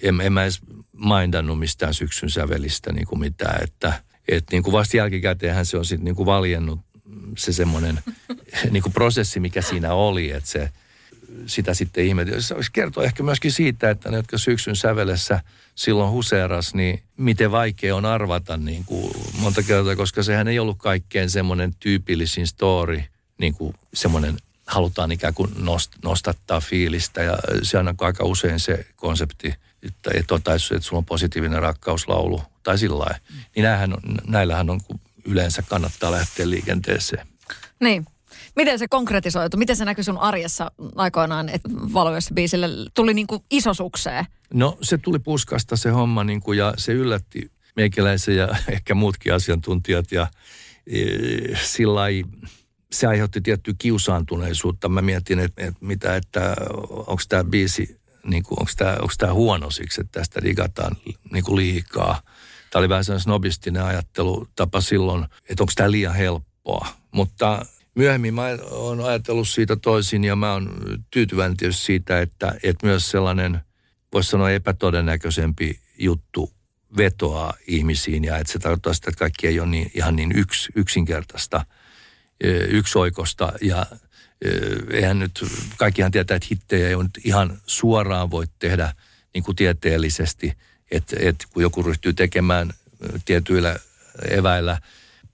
[0.04, 0.60] En, en mä edes
[0.94, 5.86] mindannut mistään syksyn sävelistä niin kuin mitään, että et niin kuin vasta jälkikäteenhän se on
[5.86, 6.80] sitten niin kuin valjennut
[7.38, 8.00] se semmoinen
[8.72, 10.70] niin kuin prosessi, mikä siinä oli, että se,
[11.46, 12.44] sitä sitten ihmeteltiin.
[12.44, 15.42] Se olisi kertoa ehkä myöskin siitä, että ne, jotka syksyn sävelessä
[15.76, 20.78] silloin huseeras, niin miten vaikea on arvata niin kuin monta kertaa, koska sehän ei ollut
[20.78, 23.04] kaikkein semmoinen tyypillisin story,
[23.38, 24.38] niin kuin semmoinen
[24.68, 30.36] halutaan ikään kuin nost, nostattaa fiilistä ja se on aika usein se konsepti, että, että,
[30.36, 33.18] että, että sulla on positiivinen rakkauslaulu tai sillä lailla.
[33.56, 37.28] Niin näillähän on, näillähän on, kun yleensä kannattaa lähteä liikenteeseen.
[37.80, 38.06] Niin.
[38.56, 39.58] Miten se konkretisoitu?
[39.58, 44.26] Miten se näkyy sun arjessa aikoinaan, että valvoissa biisille tuli niin kuin isosukseen?
[44.54, 49.34] No se tuli puskasta se homma niin kuin, ja se yllätti meikäläisen ja ehkä muutkin
[49.34, 50.28] asiantuntijat ja
[50.88, 51.02] e,
[51.64, 52.02] sillä
[52.92, 54.90] se aiheutti tiettyä kiusaantuneisuutta.
[54.90, 56.56] Mä mietin, että, että mitä, että
[56.90, 60.98] onko tämä biisi, niin kuin, onko tämä, onko tämä huono siksi, että tästä digataan
[61.32, 62.22] niin kuin liikaa.
[62.70, 66.88] Tämä oli vähän sellainen snobistinen ajattelutapa silloin, että onko tämä liian helppoa.
[67.12, 70.72] Mutta myöhemmin mä oon ajatellut siitä toisin ja mä oon
[71.12, 73.60] tyytyväinen tietysti siitä, että, että myös sellainen,
[74.14, 76.54] voisi sanoa epätodennäköisempi juttu
[76.98, 80.70] vetoaa ihmisiin ja että se tarkoittaa sitä, että kaikki ei ole niin, ihan niin yks,
[80.76, 81.66] yksinkertaista,
[82.70, 83.86] yksioikosta ja
[84.92, 85.46] eihän nyt,
[85.78, 88.94] kaikkihan tietää, että hittejä ei nyt ihan suoraan voi tehdä
[89.34, 90.58] niin kuin tieteellisesti,
[90.92, 92.74] että, että kun joku ryhtyy tekemään
[93.26, 93.76] tietyillä
[94.32, 94.78] eväillä–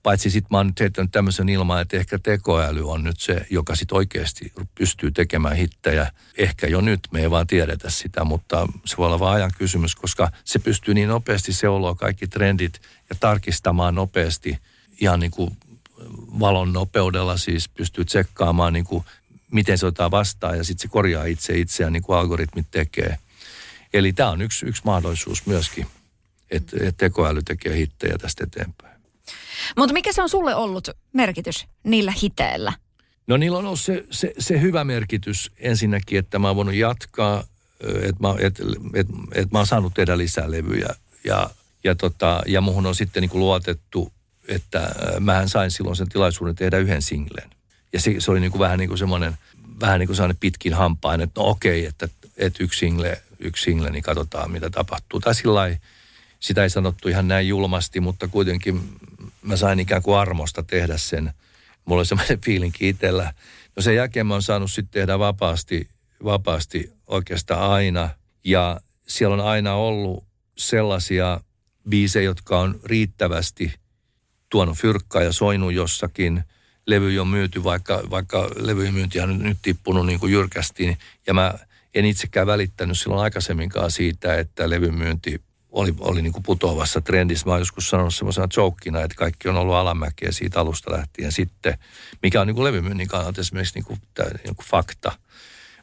[0.04, 3.76] Paitsi sitten mä oon nyt heittänyt tämmöisen ilman, että ehkä tekoäly on nyt se, joka
[3.76, 6.12] sitten oikeasti pystyy tekemään hittejä.
[6.38, 9.96] Ehkä jo nyt, me ei vaan tiedetä sitä, mutta se voi olla vaan ajan kysymys,
[9.96, 14.58] koska se pystyy niin nopeasti seuloa kaikki trendit ja tarkistamaan nopeasti
[15.02, 15.58] ihan niin kuin
[16.40, 19.04] valon nopeudella siis pystyy tsekkaamaan niin kuin
[19.52, 23.18] miten se ottaa vastaan ja sitten se korjaa itse itseään niin kuin algoritmit tekee.
[23.94, 25.88] Eli tämä on yksi, yksi mahdollisuus myöskin,
[26.52, 28.94] että, että tekoäly tekee hittejä tästä eteenpäin.
[29.78, 32.74] Mutta mikä se on sulle ollut merkitys niillä hiteillä?
[33.28, 37.44] No niillä on ollut se, se, se hyvä merkitys ensinnäkin, että mä oon voinut jatkaa,
[37.80, 38.60] että mä, et,
[38.94, 40.90] et, et mä oon saanut tehdä lisää levyjä.
[41.24, 41.50] Ja,
[41.84, 44.12] ja, tota, ja muhun on sitten niin kuin luotettu,
[44.48, 47.50] että mähän sain silloin sen tilaisuuden tehdä yhden singlen.
[47.94, 49.34] Ja se, se oli niin kuin vähän niin kuin semmoinen,
[49.80, 53.90] vähän niin kuin sellainen pitkin hampain, että no okei, että, että yksi single, yksi single,
[53.90, 55.20] niin katsotaan mitä tapahtuu.
[55.20, 55.78] Tai sillä
[56.40, 58.82] sitä ei sanottu ihan näin julmasti, mutta kuitenkin
[59.42, 61.34] mä sain ikään kuin armosta tehdä sen.
[61.86, 63.34] Mulla oli semmoinen fiilinki itsellä.
[63.76, 65.90] No sen jälkeen mä oon saanut sitten tehdä vapaasti,
[66.24, 68.10] vapaasti oikeastaan aina.
[68.44, 70.24] Ja siellä on aina ollut
[70.58, 71.40] sellaisia
[71.90, 73.74] biisejä, jotka on riittävästi
[74.54, 76.44] tuonut fyrkkaa ja soinut jossakin.
[76.88, 80.98] Levy on myyty, vaikka, vaikka levyjen myynti on nyt tippunut niin kuin jyrkästi.
[81.28, 81.54] Ja mä
[81.94, 87.46] en itsekään välittänyt silloin aikaisemminkaan siitä, että levyn myynti oli, oli niin kuin putoavassa trendissä.
[87.46, 91.78] Mä oon joskus sanonut semmoisena joukkina, että kaikki on ollut alamäkeä siitä alusta lähtien sitten,
[92.24, 94.00] mikä on niin kuin levymyynnin kannalta esimerkiksi niin kuin,
[94.44, 95.12] niin kuin fakta.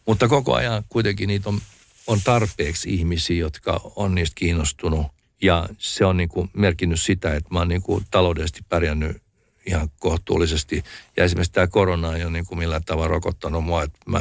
[0.06, 1.61] Mutta koko ajan kuitenkin niitä on,
[2.06, 5.19] on tarpeeksi ihmisiä, jotka on niistä kiinnostunut.
[5.42, 9.22] Ja se on niin kuin merkinnyt sitä, että mä oon niin kuin taloudellisesti pärjännyt
[9.66, 10.85] ihan kohtuullisesti.
[11.16, 13.83] Ja esimerkiksi tämä korona ei ole niin kuin millään tavalla rokottanut mua.
[13.83, 14.20] Että mä,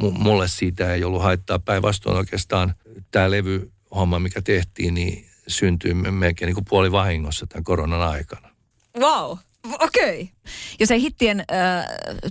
[0.00, 1.58] mulle siitä ei ollut haittaa.
[1.58, 2.74] Päinvastoin oikeastaan
[3.10, 8.50] tämä levy homma, mikä tehtiin, niin syntyi melkein niin kuin puoli vahingossa tämän koronan aikana.
[8.98, 9.38] Wow.
[9.64, 10.22] Okei.
[10.22, 10.34] Okay.
[10.80, 11.84] Jos ei hittien äh,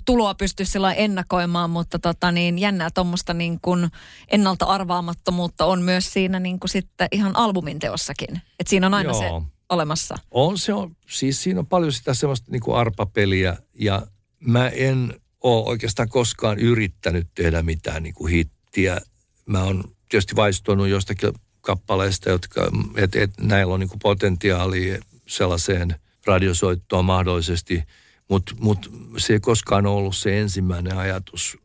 [0.05, 3.89] tuloa pysty sillä ennakoimaan, mutta tota niin, jännää tuommoista niin kuin
[4.27, 8.41] ennalta arvaamattomuutta on myös siinä niin kuin sitten ihan albumin teossakin.
[8.59, 9.19] Että siinä on aina Joo.
[9.19, 10.15] se olemassa.
[10.31, 10.95] On se on.
[11.09, 14.07] Siis siinä on paljon sitä semmoista niin kuin arpapeliä ja
[14.39, 15.13] mä en
[15.43, 19.01] ole oikeastaan koskaan yrittänyt tehdä mitään niin kuin hittiä.
[19.45, 25.95] Mä oon tietysti vaistunut jostakin kappaleista, jotka, että et, näillä on niin potentiaalia sellaiseen
[26.29, 27.83] radiosoittoon mahdollisesti,
[28.27, 31.57] mutta mut se ei koskaan ollut se ensimmäinen ajatus.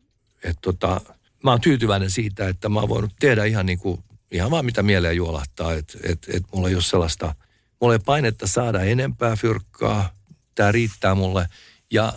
[0.45, 1.01] Että tota,
[1.45, 4.83] mä oon tyytyväinen siitä, että mä oon voinut tehdä ihan niin kuin, ihan vaan mitä
[4.83, 7.35] mieleen juolahtaa, että et, et mulla ei ole sellaista,
[7.81, 10.13] mulla ei painetta saada enempää fyrkkaa,
[10.55, 11.49] tämä riittää mulle.
[11.91, 12.13] Ja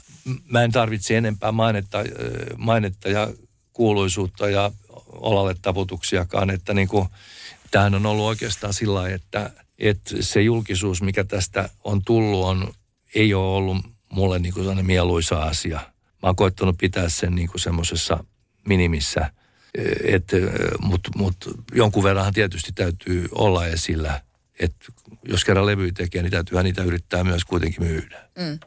[0.49, 1.97] mä en tarvitse enempää mainetta,
[2.57, 3.27] mainetta ja
[3.73, 4.71] kuuluisuutta ja
[5.07, 7.07] olalle taputuksiakaan, että niin kuin,
[7.71, 12.73] tämähän on ollut oikeastaan sillä että, että se julkisuus, mikä tästä on tullut, on,
[13.15, 13.77] ei ole ollut
[14.09, 15.79] mulle niin kuin mieluisa asia.
[16.23, 18.23] Mä oon koittanut pitää sen niin kuin semmoisessa
[18.67, 19.31] minimissä,
[20.79, 21.35] mutta mut,
[21.73, 24.21] jonkun verran tietysti täytyy olla esillä.
[24.59, 24.85] Että
[25.23, 28.29] jos kerran levy tekee, niin täytyy niitä yrittää myös kuitenkin myydä.
[28.37, 28.59] Mm.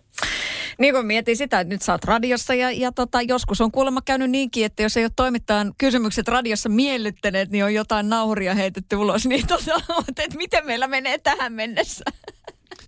[0.79, 4.03] Niin kun mietin sitä, että nyt sä oot radiossa ja, ja tota, joskus on kuulemma
[4.03, 8.97] käynyt niinkin, että jos ei ole toimittajan kysymykset radiossa miellyttäneet, niin on jotain nauhuria heitetty
[8.97, 9.27] ulos.
[9.31, 12.05] Niin tota, että miten meillä menee tähän mennessä?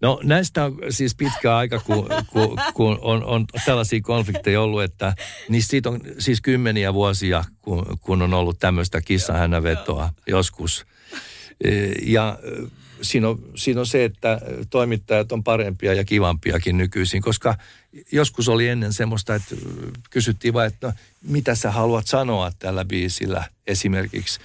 [0.01, 5.15] No näistä on siis pitkä aika, kun, kun, kun on, on tällaisia konflikteja ollut, että
[5.49, 10.87] niin siitä on siis kymmeniä vuosia, kun, kun on ollut tämmöistä kissahännävetoa joskus.
[11.65, 11.71] E,
[12.03, 12.39] ja
[13.03, 17.55] siinä on, siinä on se, että toimittajat on parempia ja kivampiakin nykyisin, koska
[18.13, 19.55] joskus oli ennen semmoista, että
[20.11, 24.41] kysyttiin vain, että no, mitä sä haluat sanoa tällä biisillä esimerkiksi.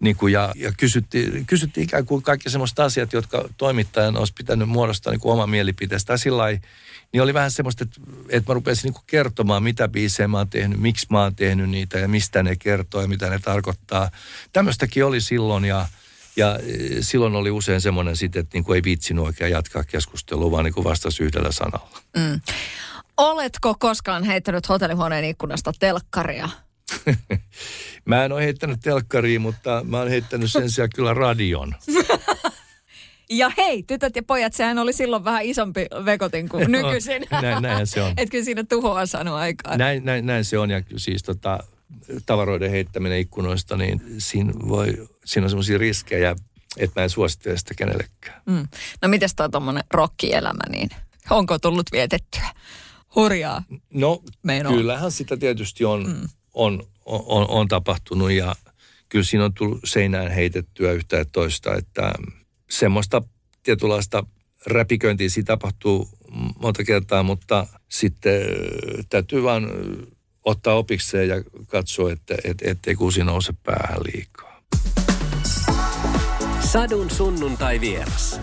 [0.00, 4.68] Niin kuin ja, ja kysyttiin, kysyttiin ikään kuin kaikki semmoiset asiat, jotka toimittajan olisi pitänyt
[4.68, 6.16] muodostaa niin oma mielipiteestä.
[6.16, 6.44] Sillä
[7.12, 10.48] niin oli vähän semmoista, että, että mä rupesin niin kuin kertomaan, mitä biisejä mä oon
[10.48, 14.10] tehnyt, miksi mä oon tehnyt niitä ja mistä ne kertoo ja mitä ne tarkoittaa.
[14.52, 15.88] Tämmöistäkin oli silloin ja,
[16.36, 20.50] ja e, silloin oli usein semmoinen sitten, että niin kuin ei viitsin oikein jatkaa keskustelua,
[20.50, 21.98] vaan niin kuin vastasi yhdellä sanalla.
[22.16, 22.40] Mm.
[23.16, 26.48] Oletko koskaan heittänyt hotellihuoneen ikkunasta telkkaria?
[28.04, 31.74] mä en ole heittänyt telkkaria, mutta mä oon heittänyt sen sijaan kyllä radion.
[33.30, 37.26] Ja hei, tytöt ja pojat, sehän oli silloin vähän isompi vekotin kuin nykyisin.
[37.30, 38.14] näin, näinhän se on.
[38.30, 39.78] Kyllä siinä tuhoa saanut aikaan.
[39.78, 41.58] Näin, näin, näin se on ja siis tota,
[42.26, 46.36] tavaroiden heittäminen ikkunoista, niin siinä, voi, siinä on semmoisia riskejä,
[46.76, 48.42] että mä en suosittele sitä kenellekään.
[48.46, 48.68] Mm.
[49.02, 50.88] No mites toi tuommoinen rokkielämä, niin
[51.30, 52.50] onko tullut vietettyä?
[53.14, 53.62] Hurjaa.
[53.94, 54.72] No Meinoa.
[54.72, 56.28] kyllähän sitä tietysti on, mm.
[56.54, 58.54] on, on, on tapahtunut ja
[59.08, 62.12] kyllä siinä on tullut seinään heitettyä yhtä ja toista, että
[62.70, 63.22] semmoista
[63.62, 64.24] tietynlaista
[64.66, 66.08] räpiköintiä siinä tapahtuu
[66.62, 68.42] monta kertaa, mutta sitten
[69.10, 69.68] täytyy vaan
[70.44, 74.62] ottaa opikseen ja katsoa, että et, ettei kusi nouse päähän liikaa.
[76.60, 78.40] Sadun sunnuntai vieras.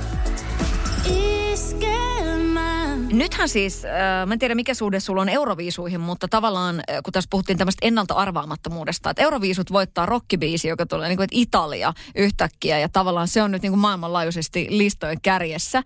[3.12, 3.92] Nythän siis, äh,
[4.28, 7.88] mä en tiedä mikä suhde sulla on euroviisuihin, mutta tavallaan äh, kun tässä puhuttiin tämmöistä
[7.88, 13.28] ennalta arvaamattomuudesta, että euroviisut voittaa rockibiisi, joka tulee niin kuin, että Italia yhtäkkiä ja tavallaan
[13.28, 15.84] se on nyt niin kuin maailmanlaajuisesti listojen kärjessä.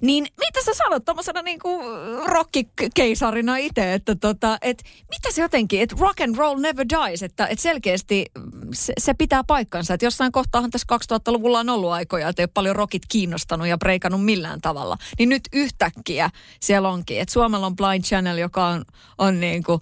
[0.00, 1.84] Niin mitä sä sanot tuommoisena niin kuin
[2.26, 7.46] rockikeisarina itse, että tota, et, mitä se jotenkin, että rock and roll never dies, että,
[7.46, 8.26] että selkeästi
[8.72, 12.50] se, se pitää paikkansa, että jossain kohtaahan tässä 2000-luvulla on ollut aikoja, että ei ole
[12.54, 16.30] paljon rockit kiinnostanut ja breikannut millään tavalla, niin nyt yhtäkkiä
[16.64, 17.20] siellä onkin.
[17.20, 18.84] Et Suomella on Blind Channel, joka on,
[19.18, 19.80] on niin kuin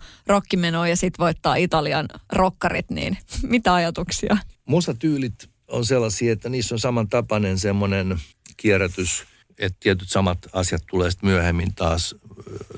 [0.88, 4.36] ja sitten voittaa Italian rokkarit, niin mitä ajatuksia?
[4.64, 8.20] Musatyylit on sellaisia, että niissä on samantapainen semmoinen
[8.56, 9.24] kierrätys,
[9.58, 12.14] että tietyt samat asiat tulee sitten myöhemmin taas,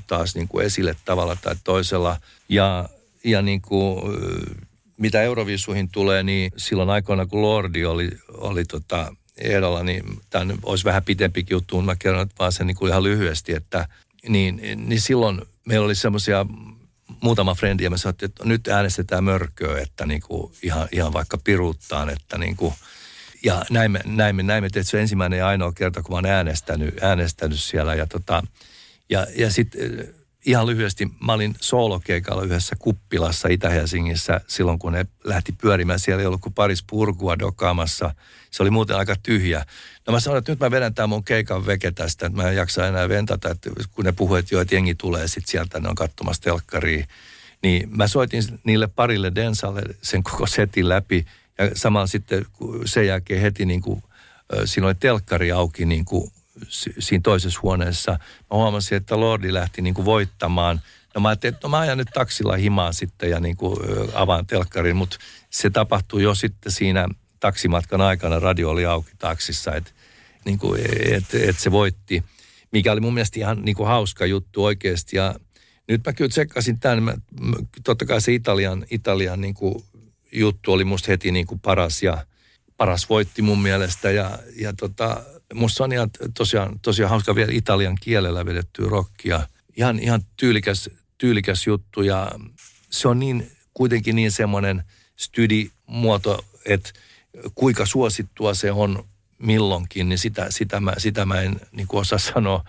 [0.06, 2.16] taas niin kuin esille tavalla tai toisella.
[2.48, 2.88] Ja,
[3.24, 4.02] ja niin kuin,
[4.96, 10.84] mitä Euroviisuihin tulee, niin silloin aikoina kun Lordi oli, oli tota ehdolla, niin tämä olisi
[10.84, 13.88] vähän pitempikin juttu, mä kerron vaan sen niin kuin ihan lyhyesti, että
[14.28, 16.46] niin, niin silloin meillä oli semmoisia
[17.20, 21.38] muutama frendi ja me sanottiin, että nyt äänestetään mörköä, että niin kuin ihan, ihan vaikka
[21.38, 22.74] piruuttaan, että niin kuin,
[23.44, 26.16] ja näin me, näin me, näin me että se ensimmäinen ja ainoa kerta, kun mä
[26.16, 28.42] oon äänestänyt, äänestänyt siellä ja tota,
[29.10, 30.14] ja, ja sitten
[30.46, 35.98] ihan lyhyesti, mä olin soolokeikalla yhdessä kuppilassa Itä-Helsingissä silloin, kun ne lähti pyörimään.
[35.98, 38.14] Siellä ei ollut kuin paris purkua dokaamassa.
[38.54, 39.64] Se oli muuten aika tyhjä.
[40.06, 42.56] No mä sanoin, että nyt mä vedän tämän mun keikan veke tästä, että mä en
[42.56, 45.88] jaksa enää ventata, että kun ne puhuivat, että jo, että jengi tulee sitten sieltä, ne
[45.88, 47.06] on katsomassa telkkaria.
[47.62, 51.26] Niin mä soitin niille parille densalle sen koko setin läpi
[51.58, 52.46] ja samalla sitten
[52.84, 54.02] sen jälkeen heti niin kuin,
[54.64, 56.32] siinä oli telkkari auki niin kuin
[56.98, 58.10] siinä toisessa huoneessa.
[58.40, 60.80] Mä huomasin, että Lordi lähti niin kuin voittamaan.
[61.14, 63.76] No mä ajattelin, että no mä ajan nyt taksilla himaa sitten ja niin kuin
[64.14, 65.16] avaan telkkarin, mutta
[65.50, 67.08] se tapahtui jo sitten siinä
[67.44, 68.40] taksimatkan aikana.
[68.40, 69.90] Radio oli auki taksissa, että
[70.44, 70.80] niin kuin,
[71.12, 72.24] et, et se voitti,
[72.72, 75.16] mikä oli mun mielestä ihan niin kuin hauska juttu oikeasti.
[75.16, 75.34] Ja
[75.88, 77.14] nyt mä kyllä tsekkasin tämän, mä,
[77.84, 79.84] totta kai se Italian, Italian niin kuin
[80.32, 82.26] juttu oli musta heti niin kuin paras ja
[82.76, 84.10] paras voitti mun mielestä.
[84.10, 85.22] Ja, ja tota,
[85.54, 89.48] musta on ihan tosiaan, tosiaan hauska vielä italian kielellä vedettyä rockia.
[89.76, 92.32] Ihan, ihan tyylikäs, tyylikäs juttu ja
[92.90, 94.84] se on niin, kuitenkin niin semmoinen
[95.16, 96.90] studimuoto, että
[97.54, 99.04] kuinka suosittua se on
[99.38, 102.64] milloinkin, niin sitä, sitä, mä, sitä mä en niin kuin osaa sanoa.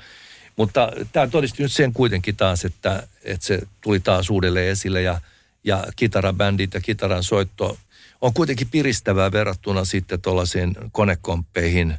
[0.55, 5.22] Mutta tämä todisti nyt sen kuitenkin taas, että, että se tuli taas uudelleen esille ja,
[5.63, 7.78] ja kitarabändit ja kitaran soitto
[8.22, 11.97] on kuitenkin piristävää verrattuna sitten tuollaisiin konekomppeihin,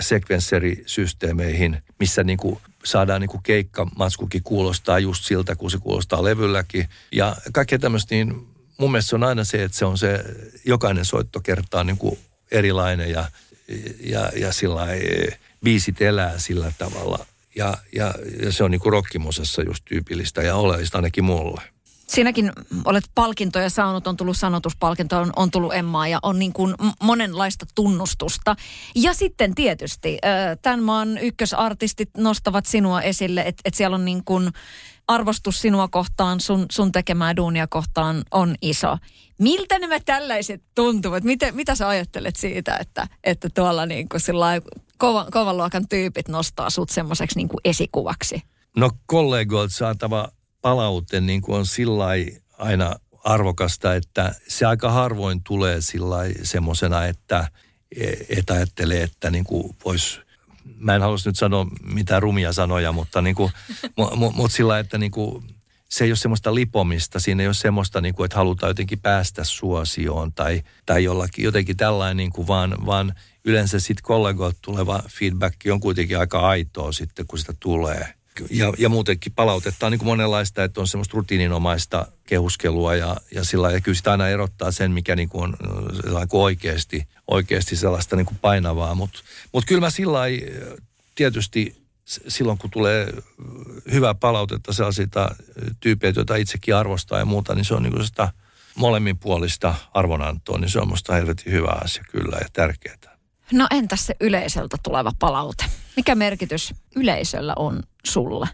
[0.00, 6.88] sekvensserisysteemeihin, missä niin kuin saadaan niin kuin keikkamaskukin kuulostaa just siltä, kun se kuulostaa levylläkin.
[7.12, 8.46] Ja kaikkea tämmöistä, niin
[8.78, 10.24] mun mielestä se on aina se, että se on se,
[10.64, 12.18] jokainen soitto kertaa niin kuin
[12.50, 13.30] erilainen ja,
[14.00, 14.86] ja, ja sillä
[15.64, 17.26] biisit elää sillä tavalla.
[17.56, 19.04] Ja, ja, ja se on niin kuin
[19.66, 21.62] just tyypillistä ja oleellista ainakin mulle.
[22.06, 22.52] Sinäkin
[22.84, 27.66] olet palkintoja saanut, on tullut sanotuspalkinto, on, on tullut Emmaa ja on niin kuin monenlaista
[27.74, 28.56] tunnustusta.
[28.94, 30.18] Ja sitten tietysti
[30.62, 34.50] tämän maan ykkösartistit nostavat sinua esille, että et siellä on niin kuin
[35.08, 38.98] arvostus sinua kohtaan, sun, sun tekemää duunia kohtaan on iso.
[39.38, 41.24] Miltä nämä tällaiset tuntuvat?
[41.24, 44.20] Miten, mitä sä ajattelet siitä, että, että tuolla niin kuin
[44.98, 48.42] kovan, kovan luokan tyypit nostaa sut semmoiseksi niin esikuvaksi?
[48.76, 50.28] No kollegoilta saatava
[50.60, 52.06] palaute niin kuin on sillä
[52.58, 57.48] aina arvokasta, että se aika harvoin tulee sillä semmoisena, että
[58.28, 60.20] et ajattelee, että niin kuin vois,
[60.84, 63.52] mä en haluaisi nyt sanoa mitään rumia sanoja, mutta niin kuin,
[63.96, 65.44] mu, mu, mut sillä että niin kuin,
[65.88, 69.44] se ei ole semmoista lipomista, siinä ei ole semmoista, niin kuin, että halutaan jotenkin päästä
[69.44, 73.14] suosioon tai, tai jollakin, jotenkin tällainen, niin kuin, vaan, vaan
[73.44, 78.14] yleensä sitten kollegoilta tuleva feedback on kuitenkin aika aitoa sitten, kun sitä tulee
[78.50, 83.44] ja, ja muutenkin palautetta on niin kuin monenlaista, että on semmoista rutiininomaista kehuskelua ja, ja
[83.44, 85.56] sillä ja kyllä sitä aina erottaa sen, mikä niin kuin on
[86.04, 88.94] niin kuin oikeasti, oikeasti sellaista niin kuin painavaa.
[88.94, 89.18] Mutta
[89.52, 90.20] mut kyllä mä sillä
[91.14, 93.12] tietysti silloin, kun tulee
[93.92, 95.34] hyvää palautetta sellaisilta
[95.80, 98.32] tyypeiltä, joita itsekin arvostaa ja muuta, niin se on niin kuin sitä
[98.74, 102.96] molemminpuolista arvonantoa, niin se on musta helvetin hyvä asia kyllä ja tärkeää.
[103.52, 105.64] No entäs se yleisöltä tuleva palaute?
[105.96, 108.48] Mikä merkitys yleisöllä on sulle?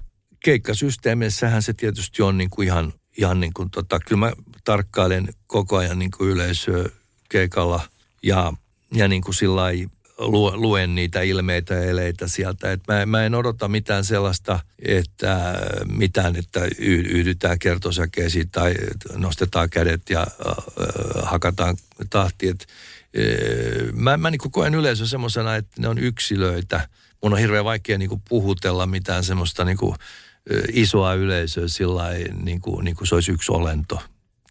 [0.44, 4.32] Keikkasysteemeissähän se tietysti on niin kuin ihan, ihan niin kuin tota, kyllä mä
[4.64, 6.88] tarkkailen koko ajan niin kuin yleisöä
[7.28, 7.80] keikalla
[8.22, 8.52] ja,
[8.94, 9.62] ja niin kuin sillä
[10.54, 12.72] luen niitä ilmeitä ja eleitä sieltä.
[12.72, 15.54] Et mä, mä en odota mitään sellaista, että
[15.92, 18.74] mitään, että yhdytään kertosäkeisiin tai
[19.16, 20.64] nostetaan kädet ja äh,
[21.22, 21.76] hakataan
[22.10, 22.48] tahti.
[22.48, 22.66] Et
[23.92, 26.88] mä, mä niin koen yleisö semmoisena, että ne on yksilöitä.
[27.22, 29.94] Mun on hirveän vaikea niin kuin puhutella mitään semmoista niin kuin,
[30.72, 32.08] isoa yleisöä sillä
[32.42, 34.02] niin kuin, niin kuin se olisi yksi olento.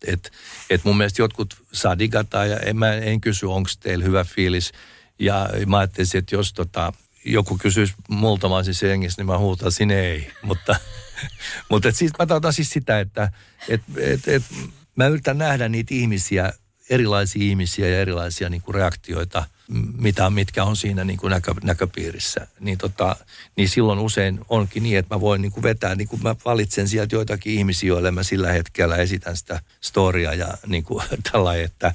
[0.07, 0.31] Et,
[0.69, 4.71] et mun mielestä jotkut saa digata ja en, mä en kysy, onko teillä hyvä fiilis.
[5.19, 6.93] Ja mä ajattelin, että jos tota,
[7.25, 10.31] joku kysyisi multa, mä olisin jengissä, niin mä huutaisin ei.
[10.41, 10.75] Mutta,
[11.69, 13.31] mutta et siis, mä tarkoitan siis sitä, että
[13.69, 14.43] et, et, et,
[14.95, 16.53] mä yritän nähdä niitä ihmisiä
[16.89, 19.45] erilaisia ihmisiä ja erilaisia niin kuin reaktioita,
[19.97, 22.47] mitä, mitkä on siinä niin kuin näkö, näköpiirissä.
[22.59, 23.15] Niin, tota,
[23.55, 26.87] niin silloin usein onkin niin, että mä voin niin kuin vetää, niin kuin mä valitsen
[26.87, 31.93] sieltä joitakin ihmisiä, joille mä sillä hetkellä esitän sitä storia ja niin kuin tällä, että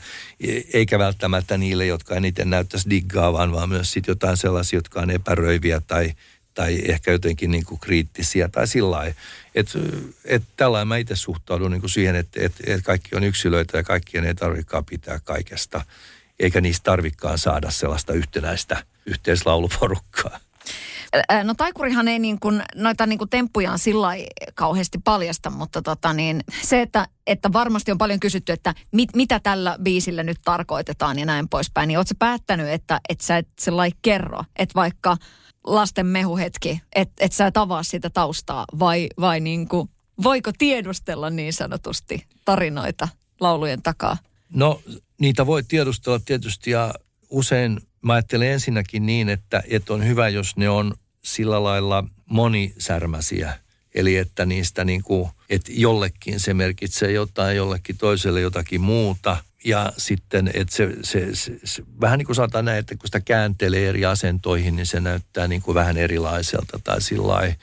[0.73, 5.81] eikä välttämättä niille, jotka eniten näyttäisi diggaavan, vaan myös sitten jotain sellaisia, jotka on epäröiviä
[5.87, 6.15] tai
[6.55, 9.15] tai ehkä jotenkin niin kuin kriittisiä tai sillä lailla.
[9.55, 9.79] Että
[10.25, 13.83] et tällä mä itse suhtaudun niin kuin siihen, että et, et kaikki on yksilöitä ja
[13.83, 15.85] kaikkien ei tarvikaan pitää kaikesta.
[16.41, 20.41] Eikä niistä tarvikaan saada sellaista yhtenäistä yhteislauluporukkaa.
[21.45, 24.09] No taikurihan ei niin kuin, noita niin kuin temppujaan sillä
[24.55, 29.41] kauheasti paljasta, mutta tota niin, se, että, että varmasti on paljon kysytty, että mit, mitä
[29.41, 33.99] tällä biisillä nyt tarkoitetaan ja näin poispäin, niin ootko päättänyt, että, että sä et sellainen
[34.03, 35.17] kerro, että vaikka–
[35.67, 39.89] lasten mehuhetki, että et sä et avaa sitä taustaa vai, vai niin kuin,
[40.23, 43.09] voiko tiedustella niin sanotusti tarinoita
[43.41, 44.17] laulujen takaa?
[44.55, 44.83] No
[45.21, 46.95] niitä voi tiedustella tietysti ja
[47.31, 50.95] usein mä ajattelen ensinnäkin niin, että, että on hyvä, jos ne on
[51.25, 53.59] sillä lailla monisärmäsiä.
[53.95, 59.93] Eli että niistä niin kuin, että jollekin se merkitsee jotain, jollekin toiselle jotakin muuta– ja
[59.99, 63.89] sitten, että se, se, se, se, vähän niin kuin sanotaan näin, että kun sitä kääntelee
[63.89, 67.55] eri asentoihin, niin se näyttää niin kuin vähän erilaiselta tai sillä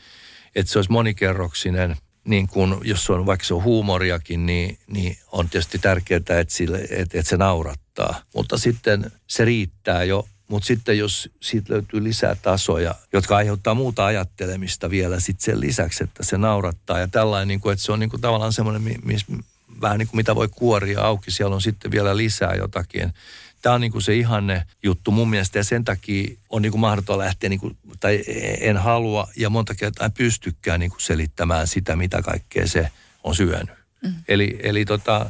[0.55, 1.95] että se olisi monikerroksinen,
[2.26, 6.78] niin kuin jos on vaikka se on huumoriakin, niin, niin on tietysti tärkeää, että, sille,
[6.82, 8.22] että, että se naurattaa.
[8.36, 14.06] Mutta sitten se riittää jo mutta sitten jos siitä löytyy lisää tasoja, jotka aiheuttaa muuta
[14.06, 17.99] ajattelemista vielä sitten sen lisäksi, että se naurattaa ja tällainen, niin kuin, että se on
[17.99, 19.34] niin kuin tavallaan semmoinen, missä
[19.82, 23.14] vähän niin kuin mitä voi kuoria auki, siellä on sitten vielä lisää jotakin.
[23.62, 26.82] Tämä on niin kuin se ihanne juttu mun mielestä ja sen takia on niin kuin
[26.82, 28.24] mahdoton lähteä, niin kuin, tai
[28.60, 32.91] en halua ja monta kertaa en pystykään niin kuin selittämään sitä, mitä kaikkea se
[33.24, 33.76] on syönyt.
[34.04, 34.14] Mm.
[34.28, 35.30] Eli, eli tota,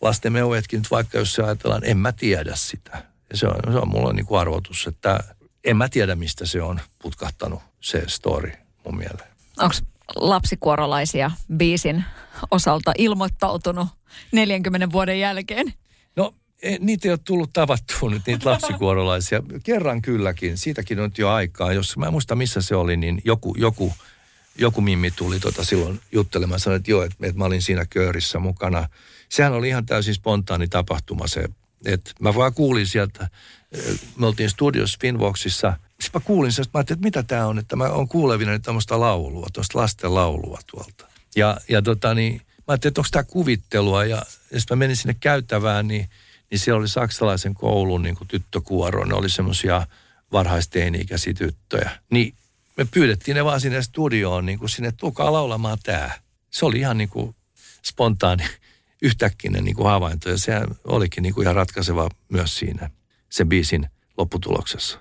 [0.00, 3.09] lasten meuetkin nyt vaikka jos se ajatellaan, en mä tiedä sitä.
[3.34, 5.20] Se on, se on mulla niin kuin arvotus, että
[5.64, 8.52] en mä tiedä mistä se on putkahtanut se story.
[8.84, 9.30] mun mieleen.
[9.58, 9.74] Onko
[10.16, 12.04] lapsikuorolaisia biisin
[12.50, 13.88] osalta ilmoittautunut
[14.32, 15.72] 40 vuoden jälkeen?
[16.16, 19.42] No ei, niitä ei ole tullut tavattua nyt, niitä lapsikuorolaisia.
[19.62, 21.72] Kerran kylläkin, siitäkin on nyt jo aikaa.
[21.72, 23.92] Jos mä en muista missä se oli, niin joku, joku,
[24.58, 26.60] joku mimmi tuli tota silloin juttelemaan.
[26.60, 28.88] Sanoi, että joo, että, että mä olin siinä köörissä mukana.
[29.28, 31.48] Sehän oli ihan täysin spontaani tapahtuma se.
[31.84, 33.28] Että mä vaan kuulin sieltä,
[34.16, 35.76] me oltiin studios Finvoxissa.
[36.00, 38.52] Sitten mä kuulin sen, että mä ajattelin, että mitä tämä on, että mä oon kuulevina
[38.52, 41.06] nyt tämmöistä laulua, tuosta lasten laulua tuolta.
[41.36, 44.04] Ja, ja tota niin, mä ajattelin, että onko tämä kuvittelua.
[44.04, 44.16] Ja,
[44.50, 46.08] ja sitten mä menin sinne käytävään, niin
[46.50, 49.04] niin siellä oli saksalaisen koulun niin tyttökuoro.
[49.04, 49.86] Ne oli semmoisia
[50.32, 51.90] varhaisteini-ikäisiä tyttöjä.
[52.10, 52.34] Niin
[52.76, 56.20] me pyydettiin ne vaan sinne studioon, niin kuin sinne, tulkaa laulamaan tää.
[56.50, 57.34] Se oli ihan niin kuin
[57.82, 58.44] spontaani,
[59.02, 60.28] yhtäkkinen niin kuin havainto.
[60.28, 60.52] Ja se
[60.84, 62.90] olikin niin kuin ihan ratkaiseva myös siinä
[63.30, 63.86] sen biisin
[64.18, 64.98] lopputuloksessa.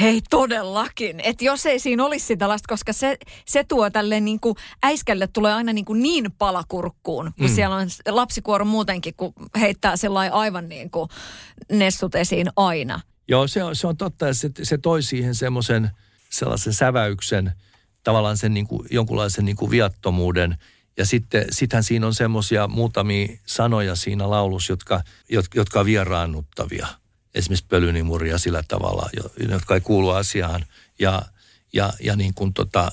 [0.00, 4.40] Hei todellakin, että jos ei siinä olisi sitä lasta, koska se, se tuo tälle niin
[4.40, 7.54] kuin, äiskälle tulee aina niin, kuin niin palakurkkuun, kun mm.
[7.54, 11.08] siellä on lapsikuoro muutenkin, kun heittää sellainen aivan niin kuin
[11.72, 13.00] nessut esiin aina.
[13.28, 15.90] Joo, se on, se on totta, että se, se toi siihen semmoisen
[16.30, 17.52] sellaisen säväyksen,
[18.04, 20.56] tavallaan sen niin kuin, jonkunlaisen niin kuin viattomuuden.
[20.96, 25.02] Ja sitten sittenhän siinä on semmoisia muutamia sanoja siinä laulussa, jotka,
[25.54, 26.86] jotka on vieraannuttavia–
[27.36, 29.10] esimerkiksi pölynimuria sillä tavalla,
[29.48, 30.64] jotka ei kuulu asiaan.
[30.98, 31.22] Ja,
[31.72, 32.92] ja, ja, niin kuin tota,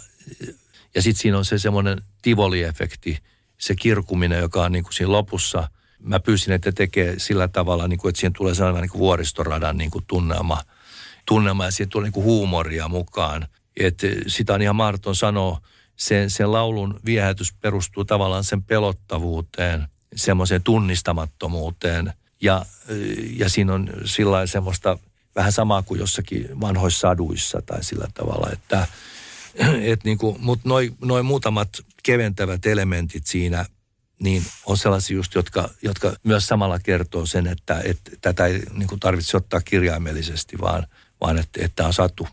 [0.96, 3.18] ja sitten siinä on se semmoinen tivoli-efekti,
[3.58, 5.70] se kirkuminen, joka on niin kuin siinä lopussa.
[6.00, 9.78] Mä pyysin, että tekee sillä tavalla, niin kuin, että siihen tulee sellainen niin kuin vuoristoradan
[9.78, 10.62] niin kuin tunnelma,
[11.26, 13.48] tunnelma ja siihen tulee niin kuin huumoria mukaan.
[13.78, 15.62] Et sitä on ihan mahdoton sanoa.
[15.96, 22.14] Sen, sen laulun viehätys perustuu tavallaan sen pelottavuuteen, semmoiseen tunnistamattomuuteen–
[22.44, 22.66] ja,
[23.38, 25.00] ja siinä on sillä semmoista
[25.36, 28.88] vähän samaa kuin jossakin vanhoissa saduissa tai sillä tavalla, että
[29.82, 31.70] et niin kuin, mutta noin noi muutamat
[32.04, 33.66] keventävät elementit siinä,
[34.20, 38.88] niin on sellaisia just, jotka, jotka myös samalla kertoo sen, että, että tätä ei niin
[38.88, 40.88] kuin tarvitse ottaa kirjaimellisesti, vaan,
[41.22, 42.28] vaan että, että on satu.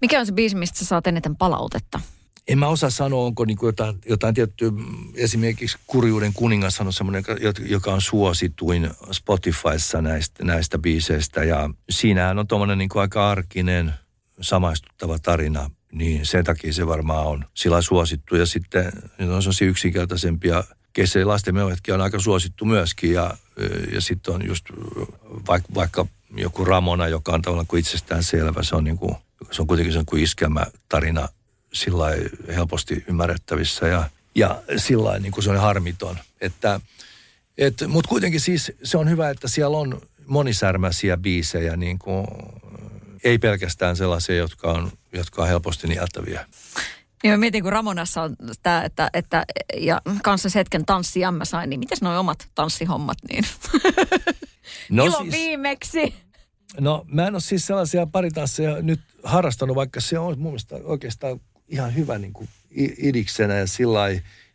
[0.00, 2.00] Mikä on se biisi, mistä sä saat eniten palautetta?
[2.48, 4.70] En mä osaa sanoa, onko niin kuin jotain, jotain tiettyä,
[5.14, 7.24] esimerkiksi Kurjuuden kuningas on semmoinen,
[7.68, 11.44] joka on suosituin Spotifyssa näistä, näistä biiseistä.
[11.44, 13.94] Ja siinähän on tuommoinen niin aika arkinen,
[14.40, 18.36] samaistuttava tarina, niin sen takia se varmaan on sillä suosittu.
[18.36, 18.92] Ja sitten
[19.34, 21.54] on sellaisia yksinkertaisempia kesä lasten
[21.94, 23.12] on aika suosittu myöskin.
[23.12, 23.36] Ja,
[23.92, 24.64] ja sitten on just
[25.48, 28.62] vaikka, vaikka joku Ramona, joka on tavallaan kuin itsestään selvä.
[28.62, 29.14] Se on, niin kuin,
[29.50, 31.28] se on kuitenkin se kuin iskelmä tarina
[31.76, 32.06] sillä
[32.48, 36.18] helposti ymmärrettävissä ja, ja sillä niin kuin se on harmiton.
[36.40, 36.80] Että,
[37.58, 42.26] et, Mutta kuitenkin siis se on hyvä, että siellä on monisärmäisiä biisejä, niin kuin,
[43.24, 46.46] ei pelkästään sellaisia, jotka on, jotka on helposti nieltäviä.
[47.22, 49.44] Niin mä mietin, kun Ramonassa on tämä, että, että
[49.76, 53.44] ja kanssa hetken tanssi mä sain, niin miten nuo omat tanssihommat niin?
[54.90, 56.14] No Ilo siis, viimeksi.
[56.80, 61.40] No mä en ole siis sellaisia paritansseja nyt harrastanut, vaikka se on mun mielestä oikeastaan
[61.68, 62.48] ihan hyvä niin kuin
[62.98, 64.00] idiksenä ja sillä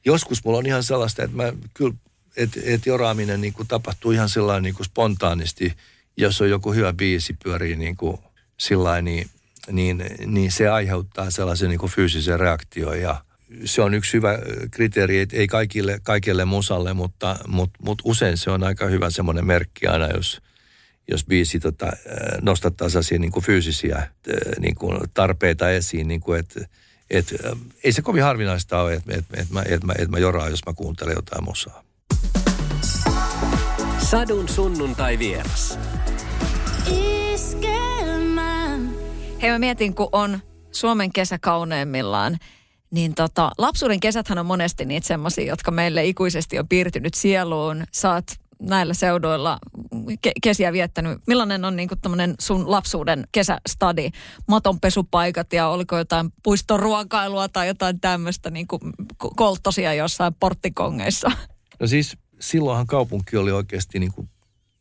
[0.06, 1.94] Joskus mulla on ihan sellaista, että mä kyllä,
[2.38, 5.74] että et joraaminen niin kuin tapahtuu ihan sillä niin kuin spontaanisti.
[6.18, 8.18] Jos on joku hyvä biisi pyörii niin kuin
[8.58, 9.30] sillä niin,
[9.72, 13.24] niin, niin, se aiheuttaa sellaisen niin kuin fyysisen reaktion ja
[13.66, 14.40] se on yksi hyvä
[14.72, 19.46] kriteeri, että ei kaikille, kaikille musalle, mutta, mutta, mutta usein se on aika hyvä semmoinen
[19.46, 20.42] merkki aina, jos,
[21.08, 21.92] jos biisi tota,
[22.42, 24.08] nostattaa sellaisia niin kuin fyysisiä
[24.60, 26.68] niin kuin tarpeita esiin, niin kuin, että
[27.12, 30.20] et, äh, ei se kovin harvinaista ole, että et, et mä, et mä, et mä
[30.20, 31.84] joraan, jos mä kuuntelen jotain musaa.
[33.98, 35.80] Sadun sunnuntai vieras.
[39.42, 40.40] Hei mä mietin, kun on
[40.72, 42.38] Suomen kesä kauneimmillaan,
[42.92, 47.84] niin tota, lapsuuden kesäthän on monesti niitä semmoisia, jotka meille ikuisesti on piirtynyt sieluun.
[47.92, 49.60] Saat näillä seuduilla
[49.96, 51.20] ke- kesiä viettänyt.
[51.28, 51.96] Millainen on niinku
[52.40, 54.10] sun lapsuuden kesästadi?
[54.48, 58.80] Matonpesupaikat ja oliko jotain puistoruokailua tai jotain tämmöistä niinku
[59.36, 61.32] kolttosia jossain porttikongeissa?
[61.80, 64.30] No siis silloinhan kaupunki oli oikeasti niinku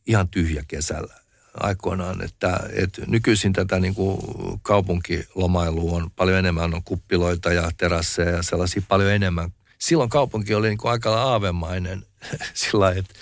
[0.07, 1.21] ihan tyhjä kesällä
[1.59, 4.19] aikoinaan, että, että nykyisin tätä niin kuin
[4.61, 9.53] kaupunkilomailua on paljon enemmän, on kuppiloita ja terasseja ja sellaisia paljon enemmän.
[9.79, 12.05] Silloin kaupunki oli niin kuin aika aavemainen
[12.53, 13.13] sillä että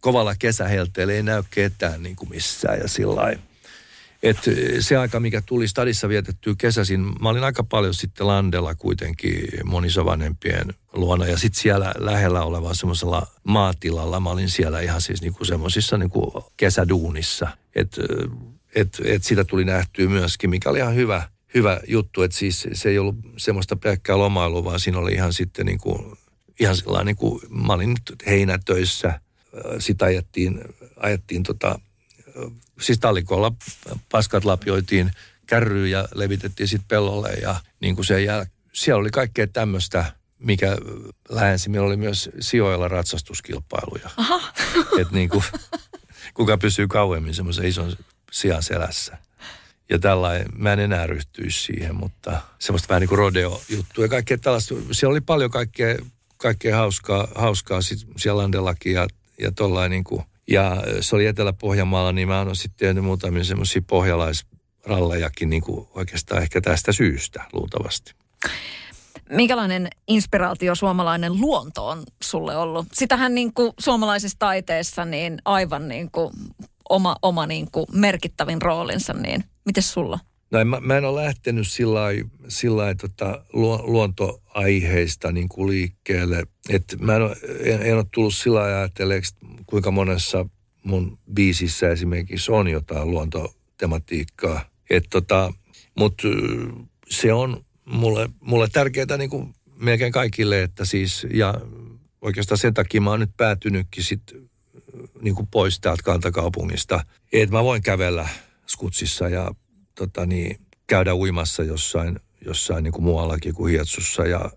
[0.00, 3.32] kovalla kesähelteellä ei näy ketään niin kuin missään ja sillä
[4.22, 4.36] et
[4.80, 10.74] se aika, mikä tuli stadissa vietettyä kesäsin, mä olin aika paljon sitten Landella kuitenkin monisovanhempien
[10.92, 15.98] luona ja sitten siellä lähellä oleva semmoisella maatilalla, mä olin siellä ihan siis niinku semmoisissa
[15.98, 17.48] niinku kesäduunissa.
[17.74, 18.02] Että
[18.74, 22.88] et, et sitä tuli nähtyä myöskin, mikä oli ihan hyvä, hyvä juttu, että siis se
[22.88, 26.18] ei ollut semmoista pelkkää lomailua, vaan siinä oli ihan sitten niin kuin,
[26.60, 29.20] ihan sellainen niin kuin, mä olin nyt heinätöissä,
[29.78, 30.60] sitä ajettiin,
[30.96, 31.80] ajettiin tota,
[32.80, 33.52] siis tallikolla
[34.12, 35.10] paskat lapioitiin
[35.46, 40.76] kärryyn ja levitettiin sitten pellolle ja niin kuin sen jäl- siellä oli kaikkea tämmöistä, mikä
[41.28, 41.68] lähensi.
[41.68, 44.10] Meillä oli myös sijoilla ratsastuskilpailuja.
[45.00, 45.44] Että niin kuin,
[46.34, 47.96] kuka pysyy kauemmin semmoisen ison
[48.32, 49.18] sian selässä.
[49.90, 54.38] Ja tällainen, mä en enää ryhtyisi siihen, mutta semmoista vähän niin kuin rodeo-juttua ja kaikkea
[54.38, 54.74] tällaista.
[54.92, 55.96] Siellä oli paljon kaikkea,
[56.36, 59.08] kaikkea hauskaa, hauskaa sit siellä Landellakin ja,
[59.40, 63.82] ja tollain niin kuin, ja se oli Etelä-Pohjanmaalla, niin mä oon sitten tehnyt muutamia semmoisia
[63.86, 68.14] pohjalaisrallejakin niin kuin oikeastaan ehkä tästä syystä luultavasti.
[69.30, 72.86] Minkälainen inspiraatio suomalainen luonto on sulle ollut?
[72.92, 76.32] Sitähän niin kuin suomalaisessa taiteessa niin aivan niin kuin
[76.88, 80.18] oma, oma niin kuin merkittävin roolinsa, niin miten sulla?
[80.50, 81.66] No mä, mä en ole lähtenyt
[82.48, 83.44] sillä tota,
[83.82, 86.42] luontoaiheista niin kuin liikkeelle.
[86.68, 89.34] Et mä en ole, en, en ole tullut sillä ajatelleeksi,
[89.66, 90.46] kuinka monessa
[90.82, 94.64] mun biisissä esimerkiksi on jotain luontotematiikkaa.
[95.10, 95.52] tota,
[95.98, 96.28] Mutta
[97.10, 101.54] se on mulle, mulle tärkeää niin kuin melkein kaikille, että siis, ja
[102.20, 104.22] oikeastaan sen takia mä oon nyt päätynytkin sit
[105.20, 108.28] niin kuin pois täältä kantakaupungista, että mä voin kävellä
[108.66, 109.54] skutsissa ja
[109.94, 114.50] tota niin, käydä uimassa jossain, jossain niin kuin muuallakin kuin Hietsussa ja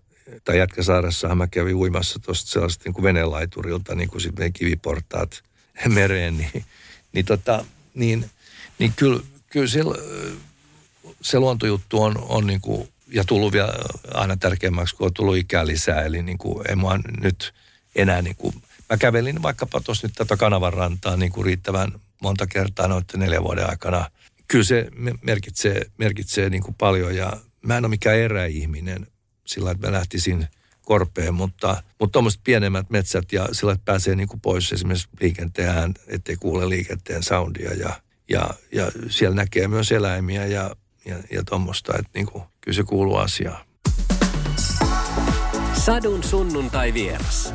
[0.44, 5.42] tai Jätkäsaaressahan mä kävin uimassa tuosta sellaista niin kuin venelaiturilta, niin kuin sitten kiviportaat
[5.88, 6.64] mereen, niin,
[7.12, 7.64] niin, tota,
[7.94, 8.30] niin,
[8.78, 9.20] niin kyllä,
[9.50, 9.80] kyllä se,
[11.20, 13.72] se luontojuttu on, on niin kuin, ja tullut vielä
[14.14, 17.54] aina tärkeämmäksi, kun on tullut ikää lisää, eli niin kuin, ei mua nyt
[17.94, 18.54] enää niin kuin,
[18.90, 21.92] mä kävelin vaikkapa tuossa nyt tätä kanavan rantaa niin kuin riittävän
[22.22, 24.10] monta kertaa noiden neljän vuoden aikana.
[24.48, 24.88] Kyllä se
[25.22, 29.06] merkitsee, merkitsee niin kuin paljon ja mä en ole mikään eräihminen
[29.52, 30.46] sillä, että mä lähtisin
[30.82, 35.94] korpeen, mutta, mutta tuommoiset pienemmät metsät ja sillä, että pääsee niin kuin pois esimerkiksi liikenteen,
[36.06, 41.92] ettei kuule liikenteen soundia ja, ja, ja siellä näkee myös eläimiä ja, ja, ja tuommoista,
[41.98, 43.64] että niin kuin, kyllä se kuuluu asiaan.
[45.74, 47.54] Sadun sunnuntai vieras.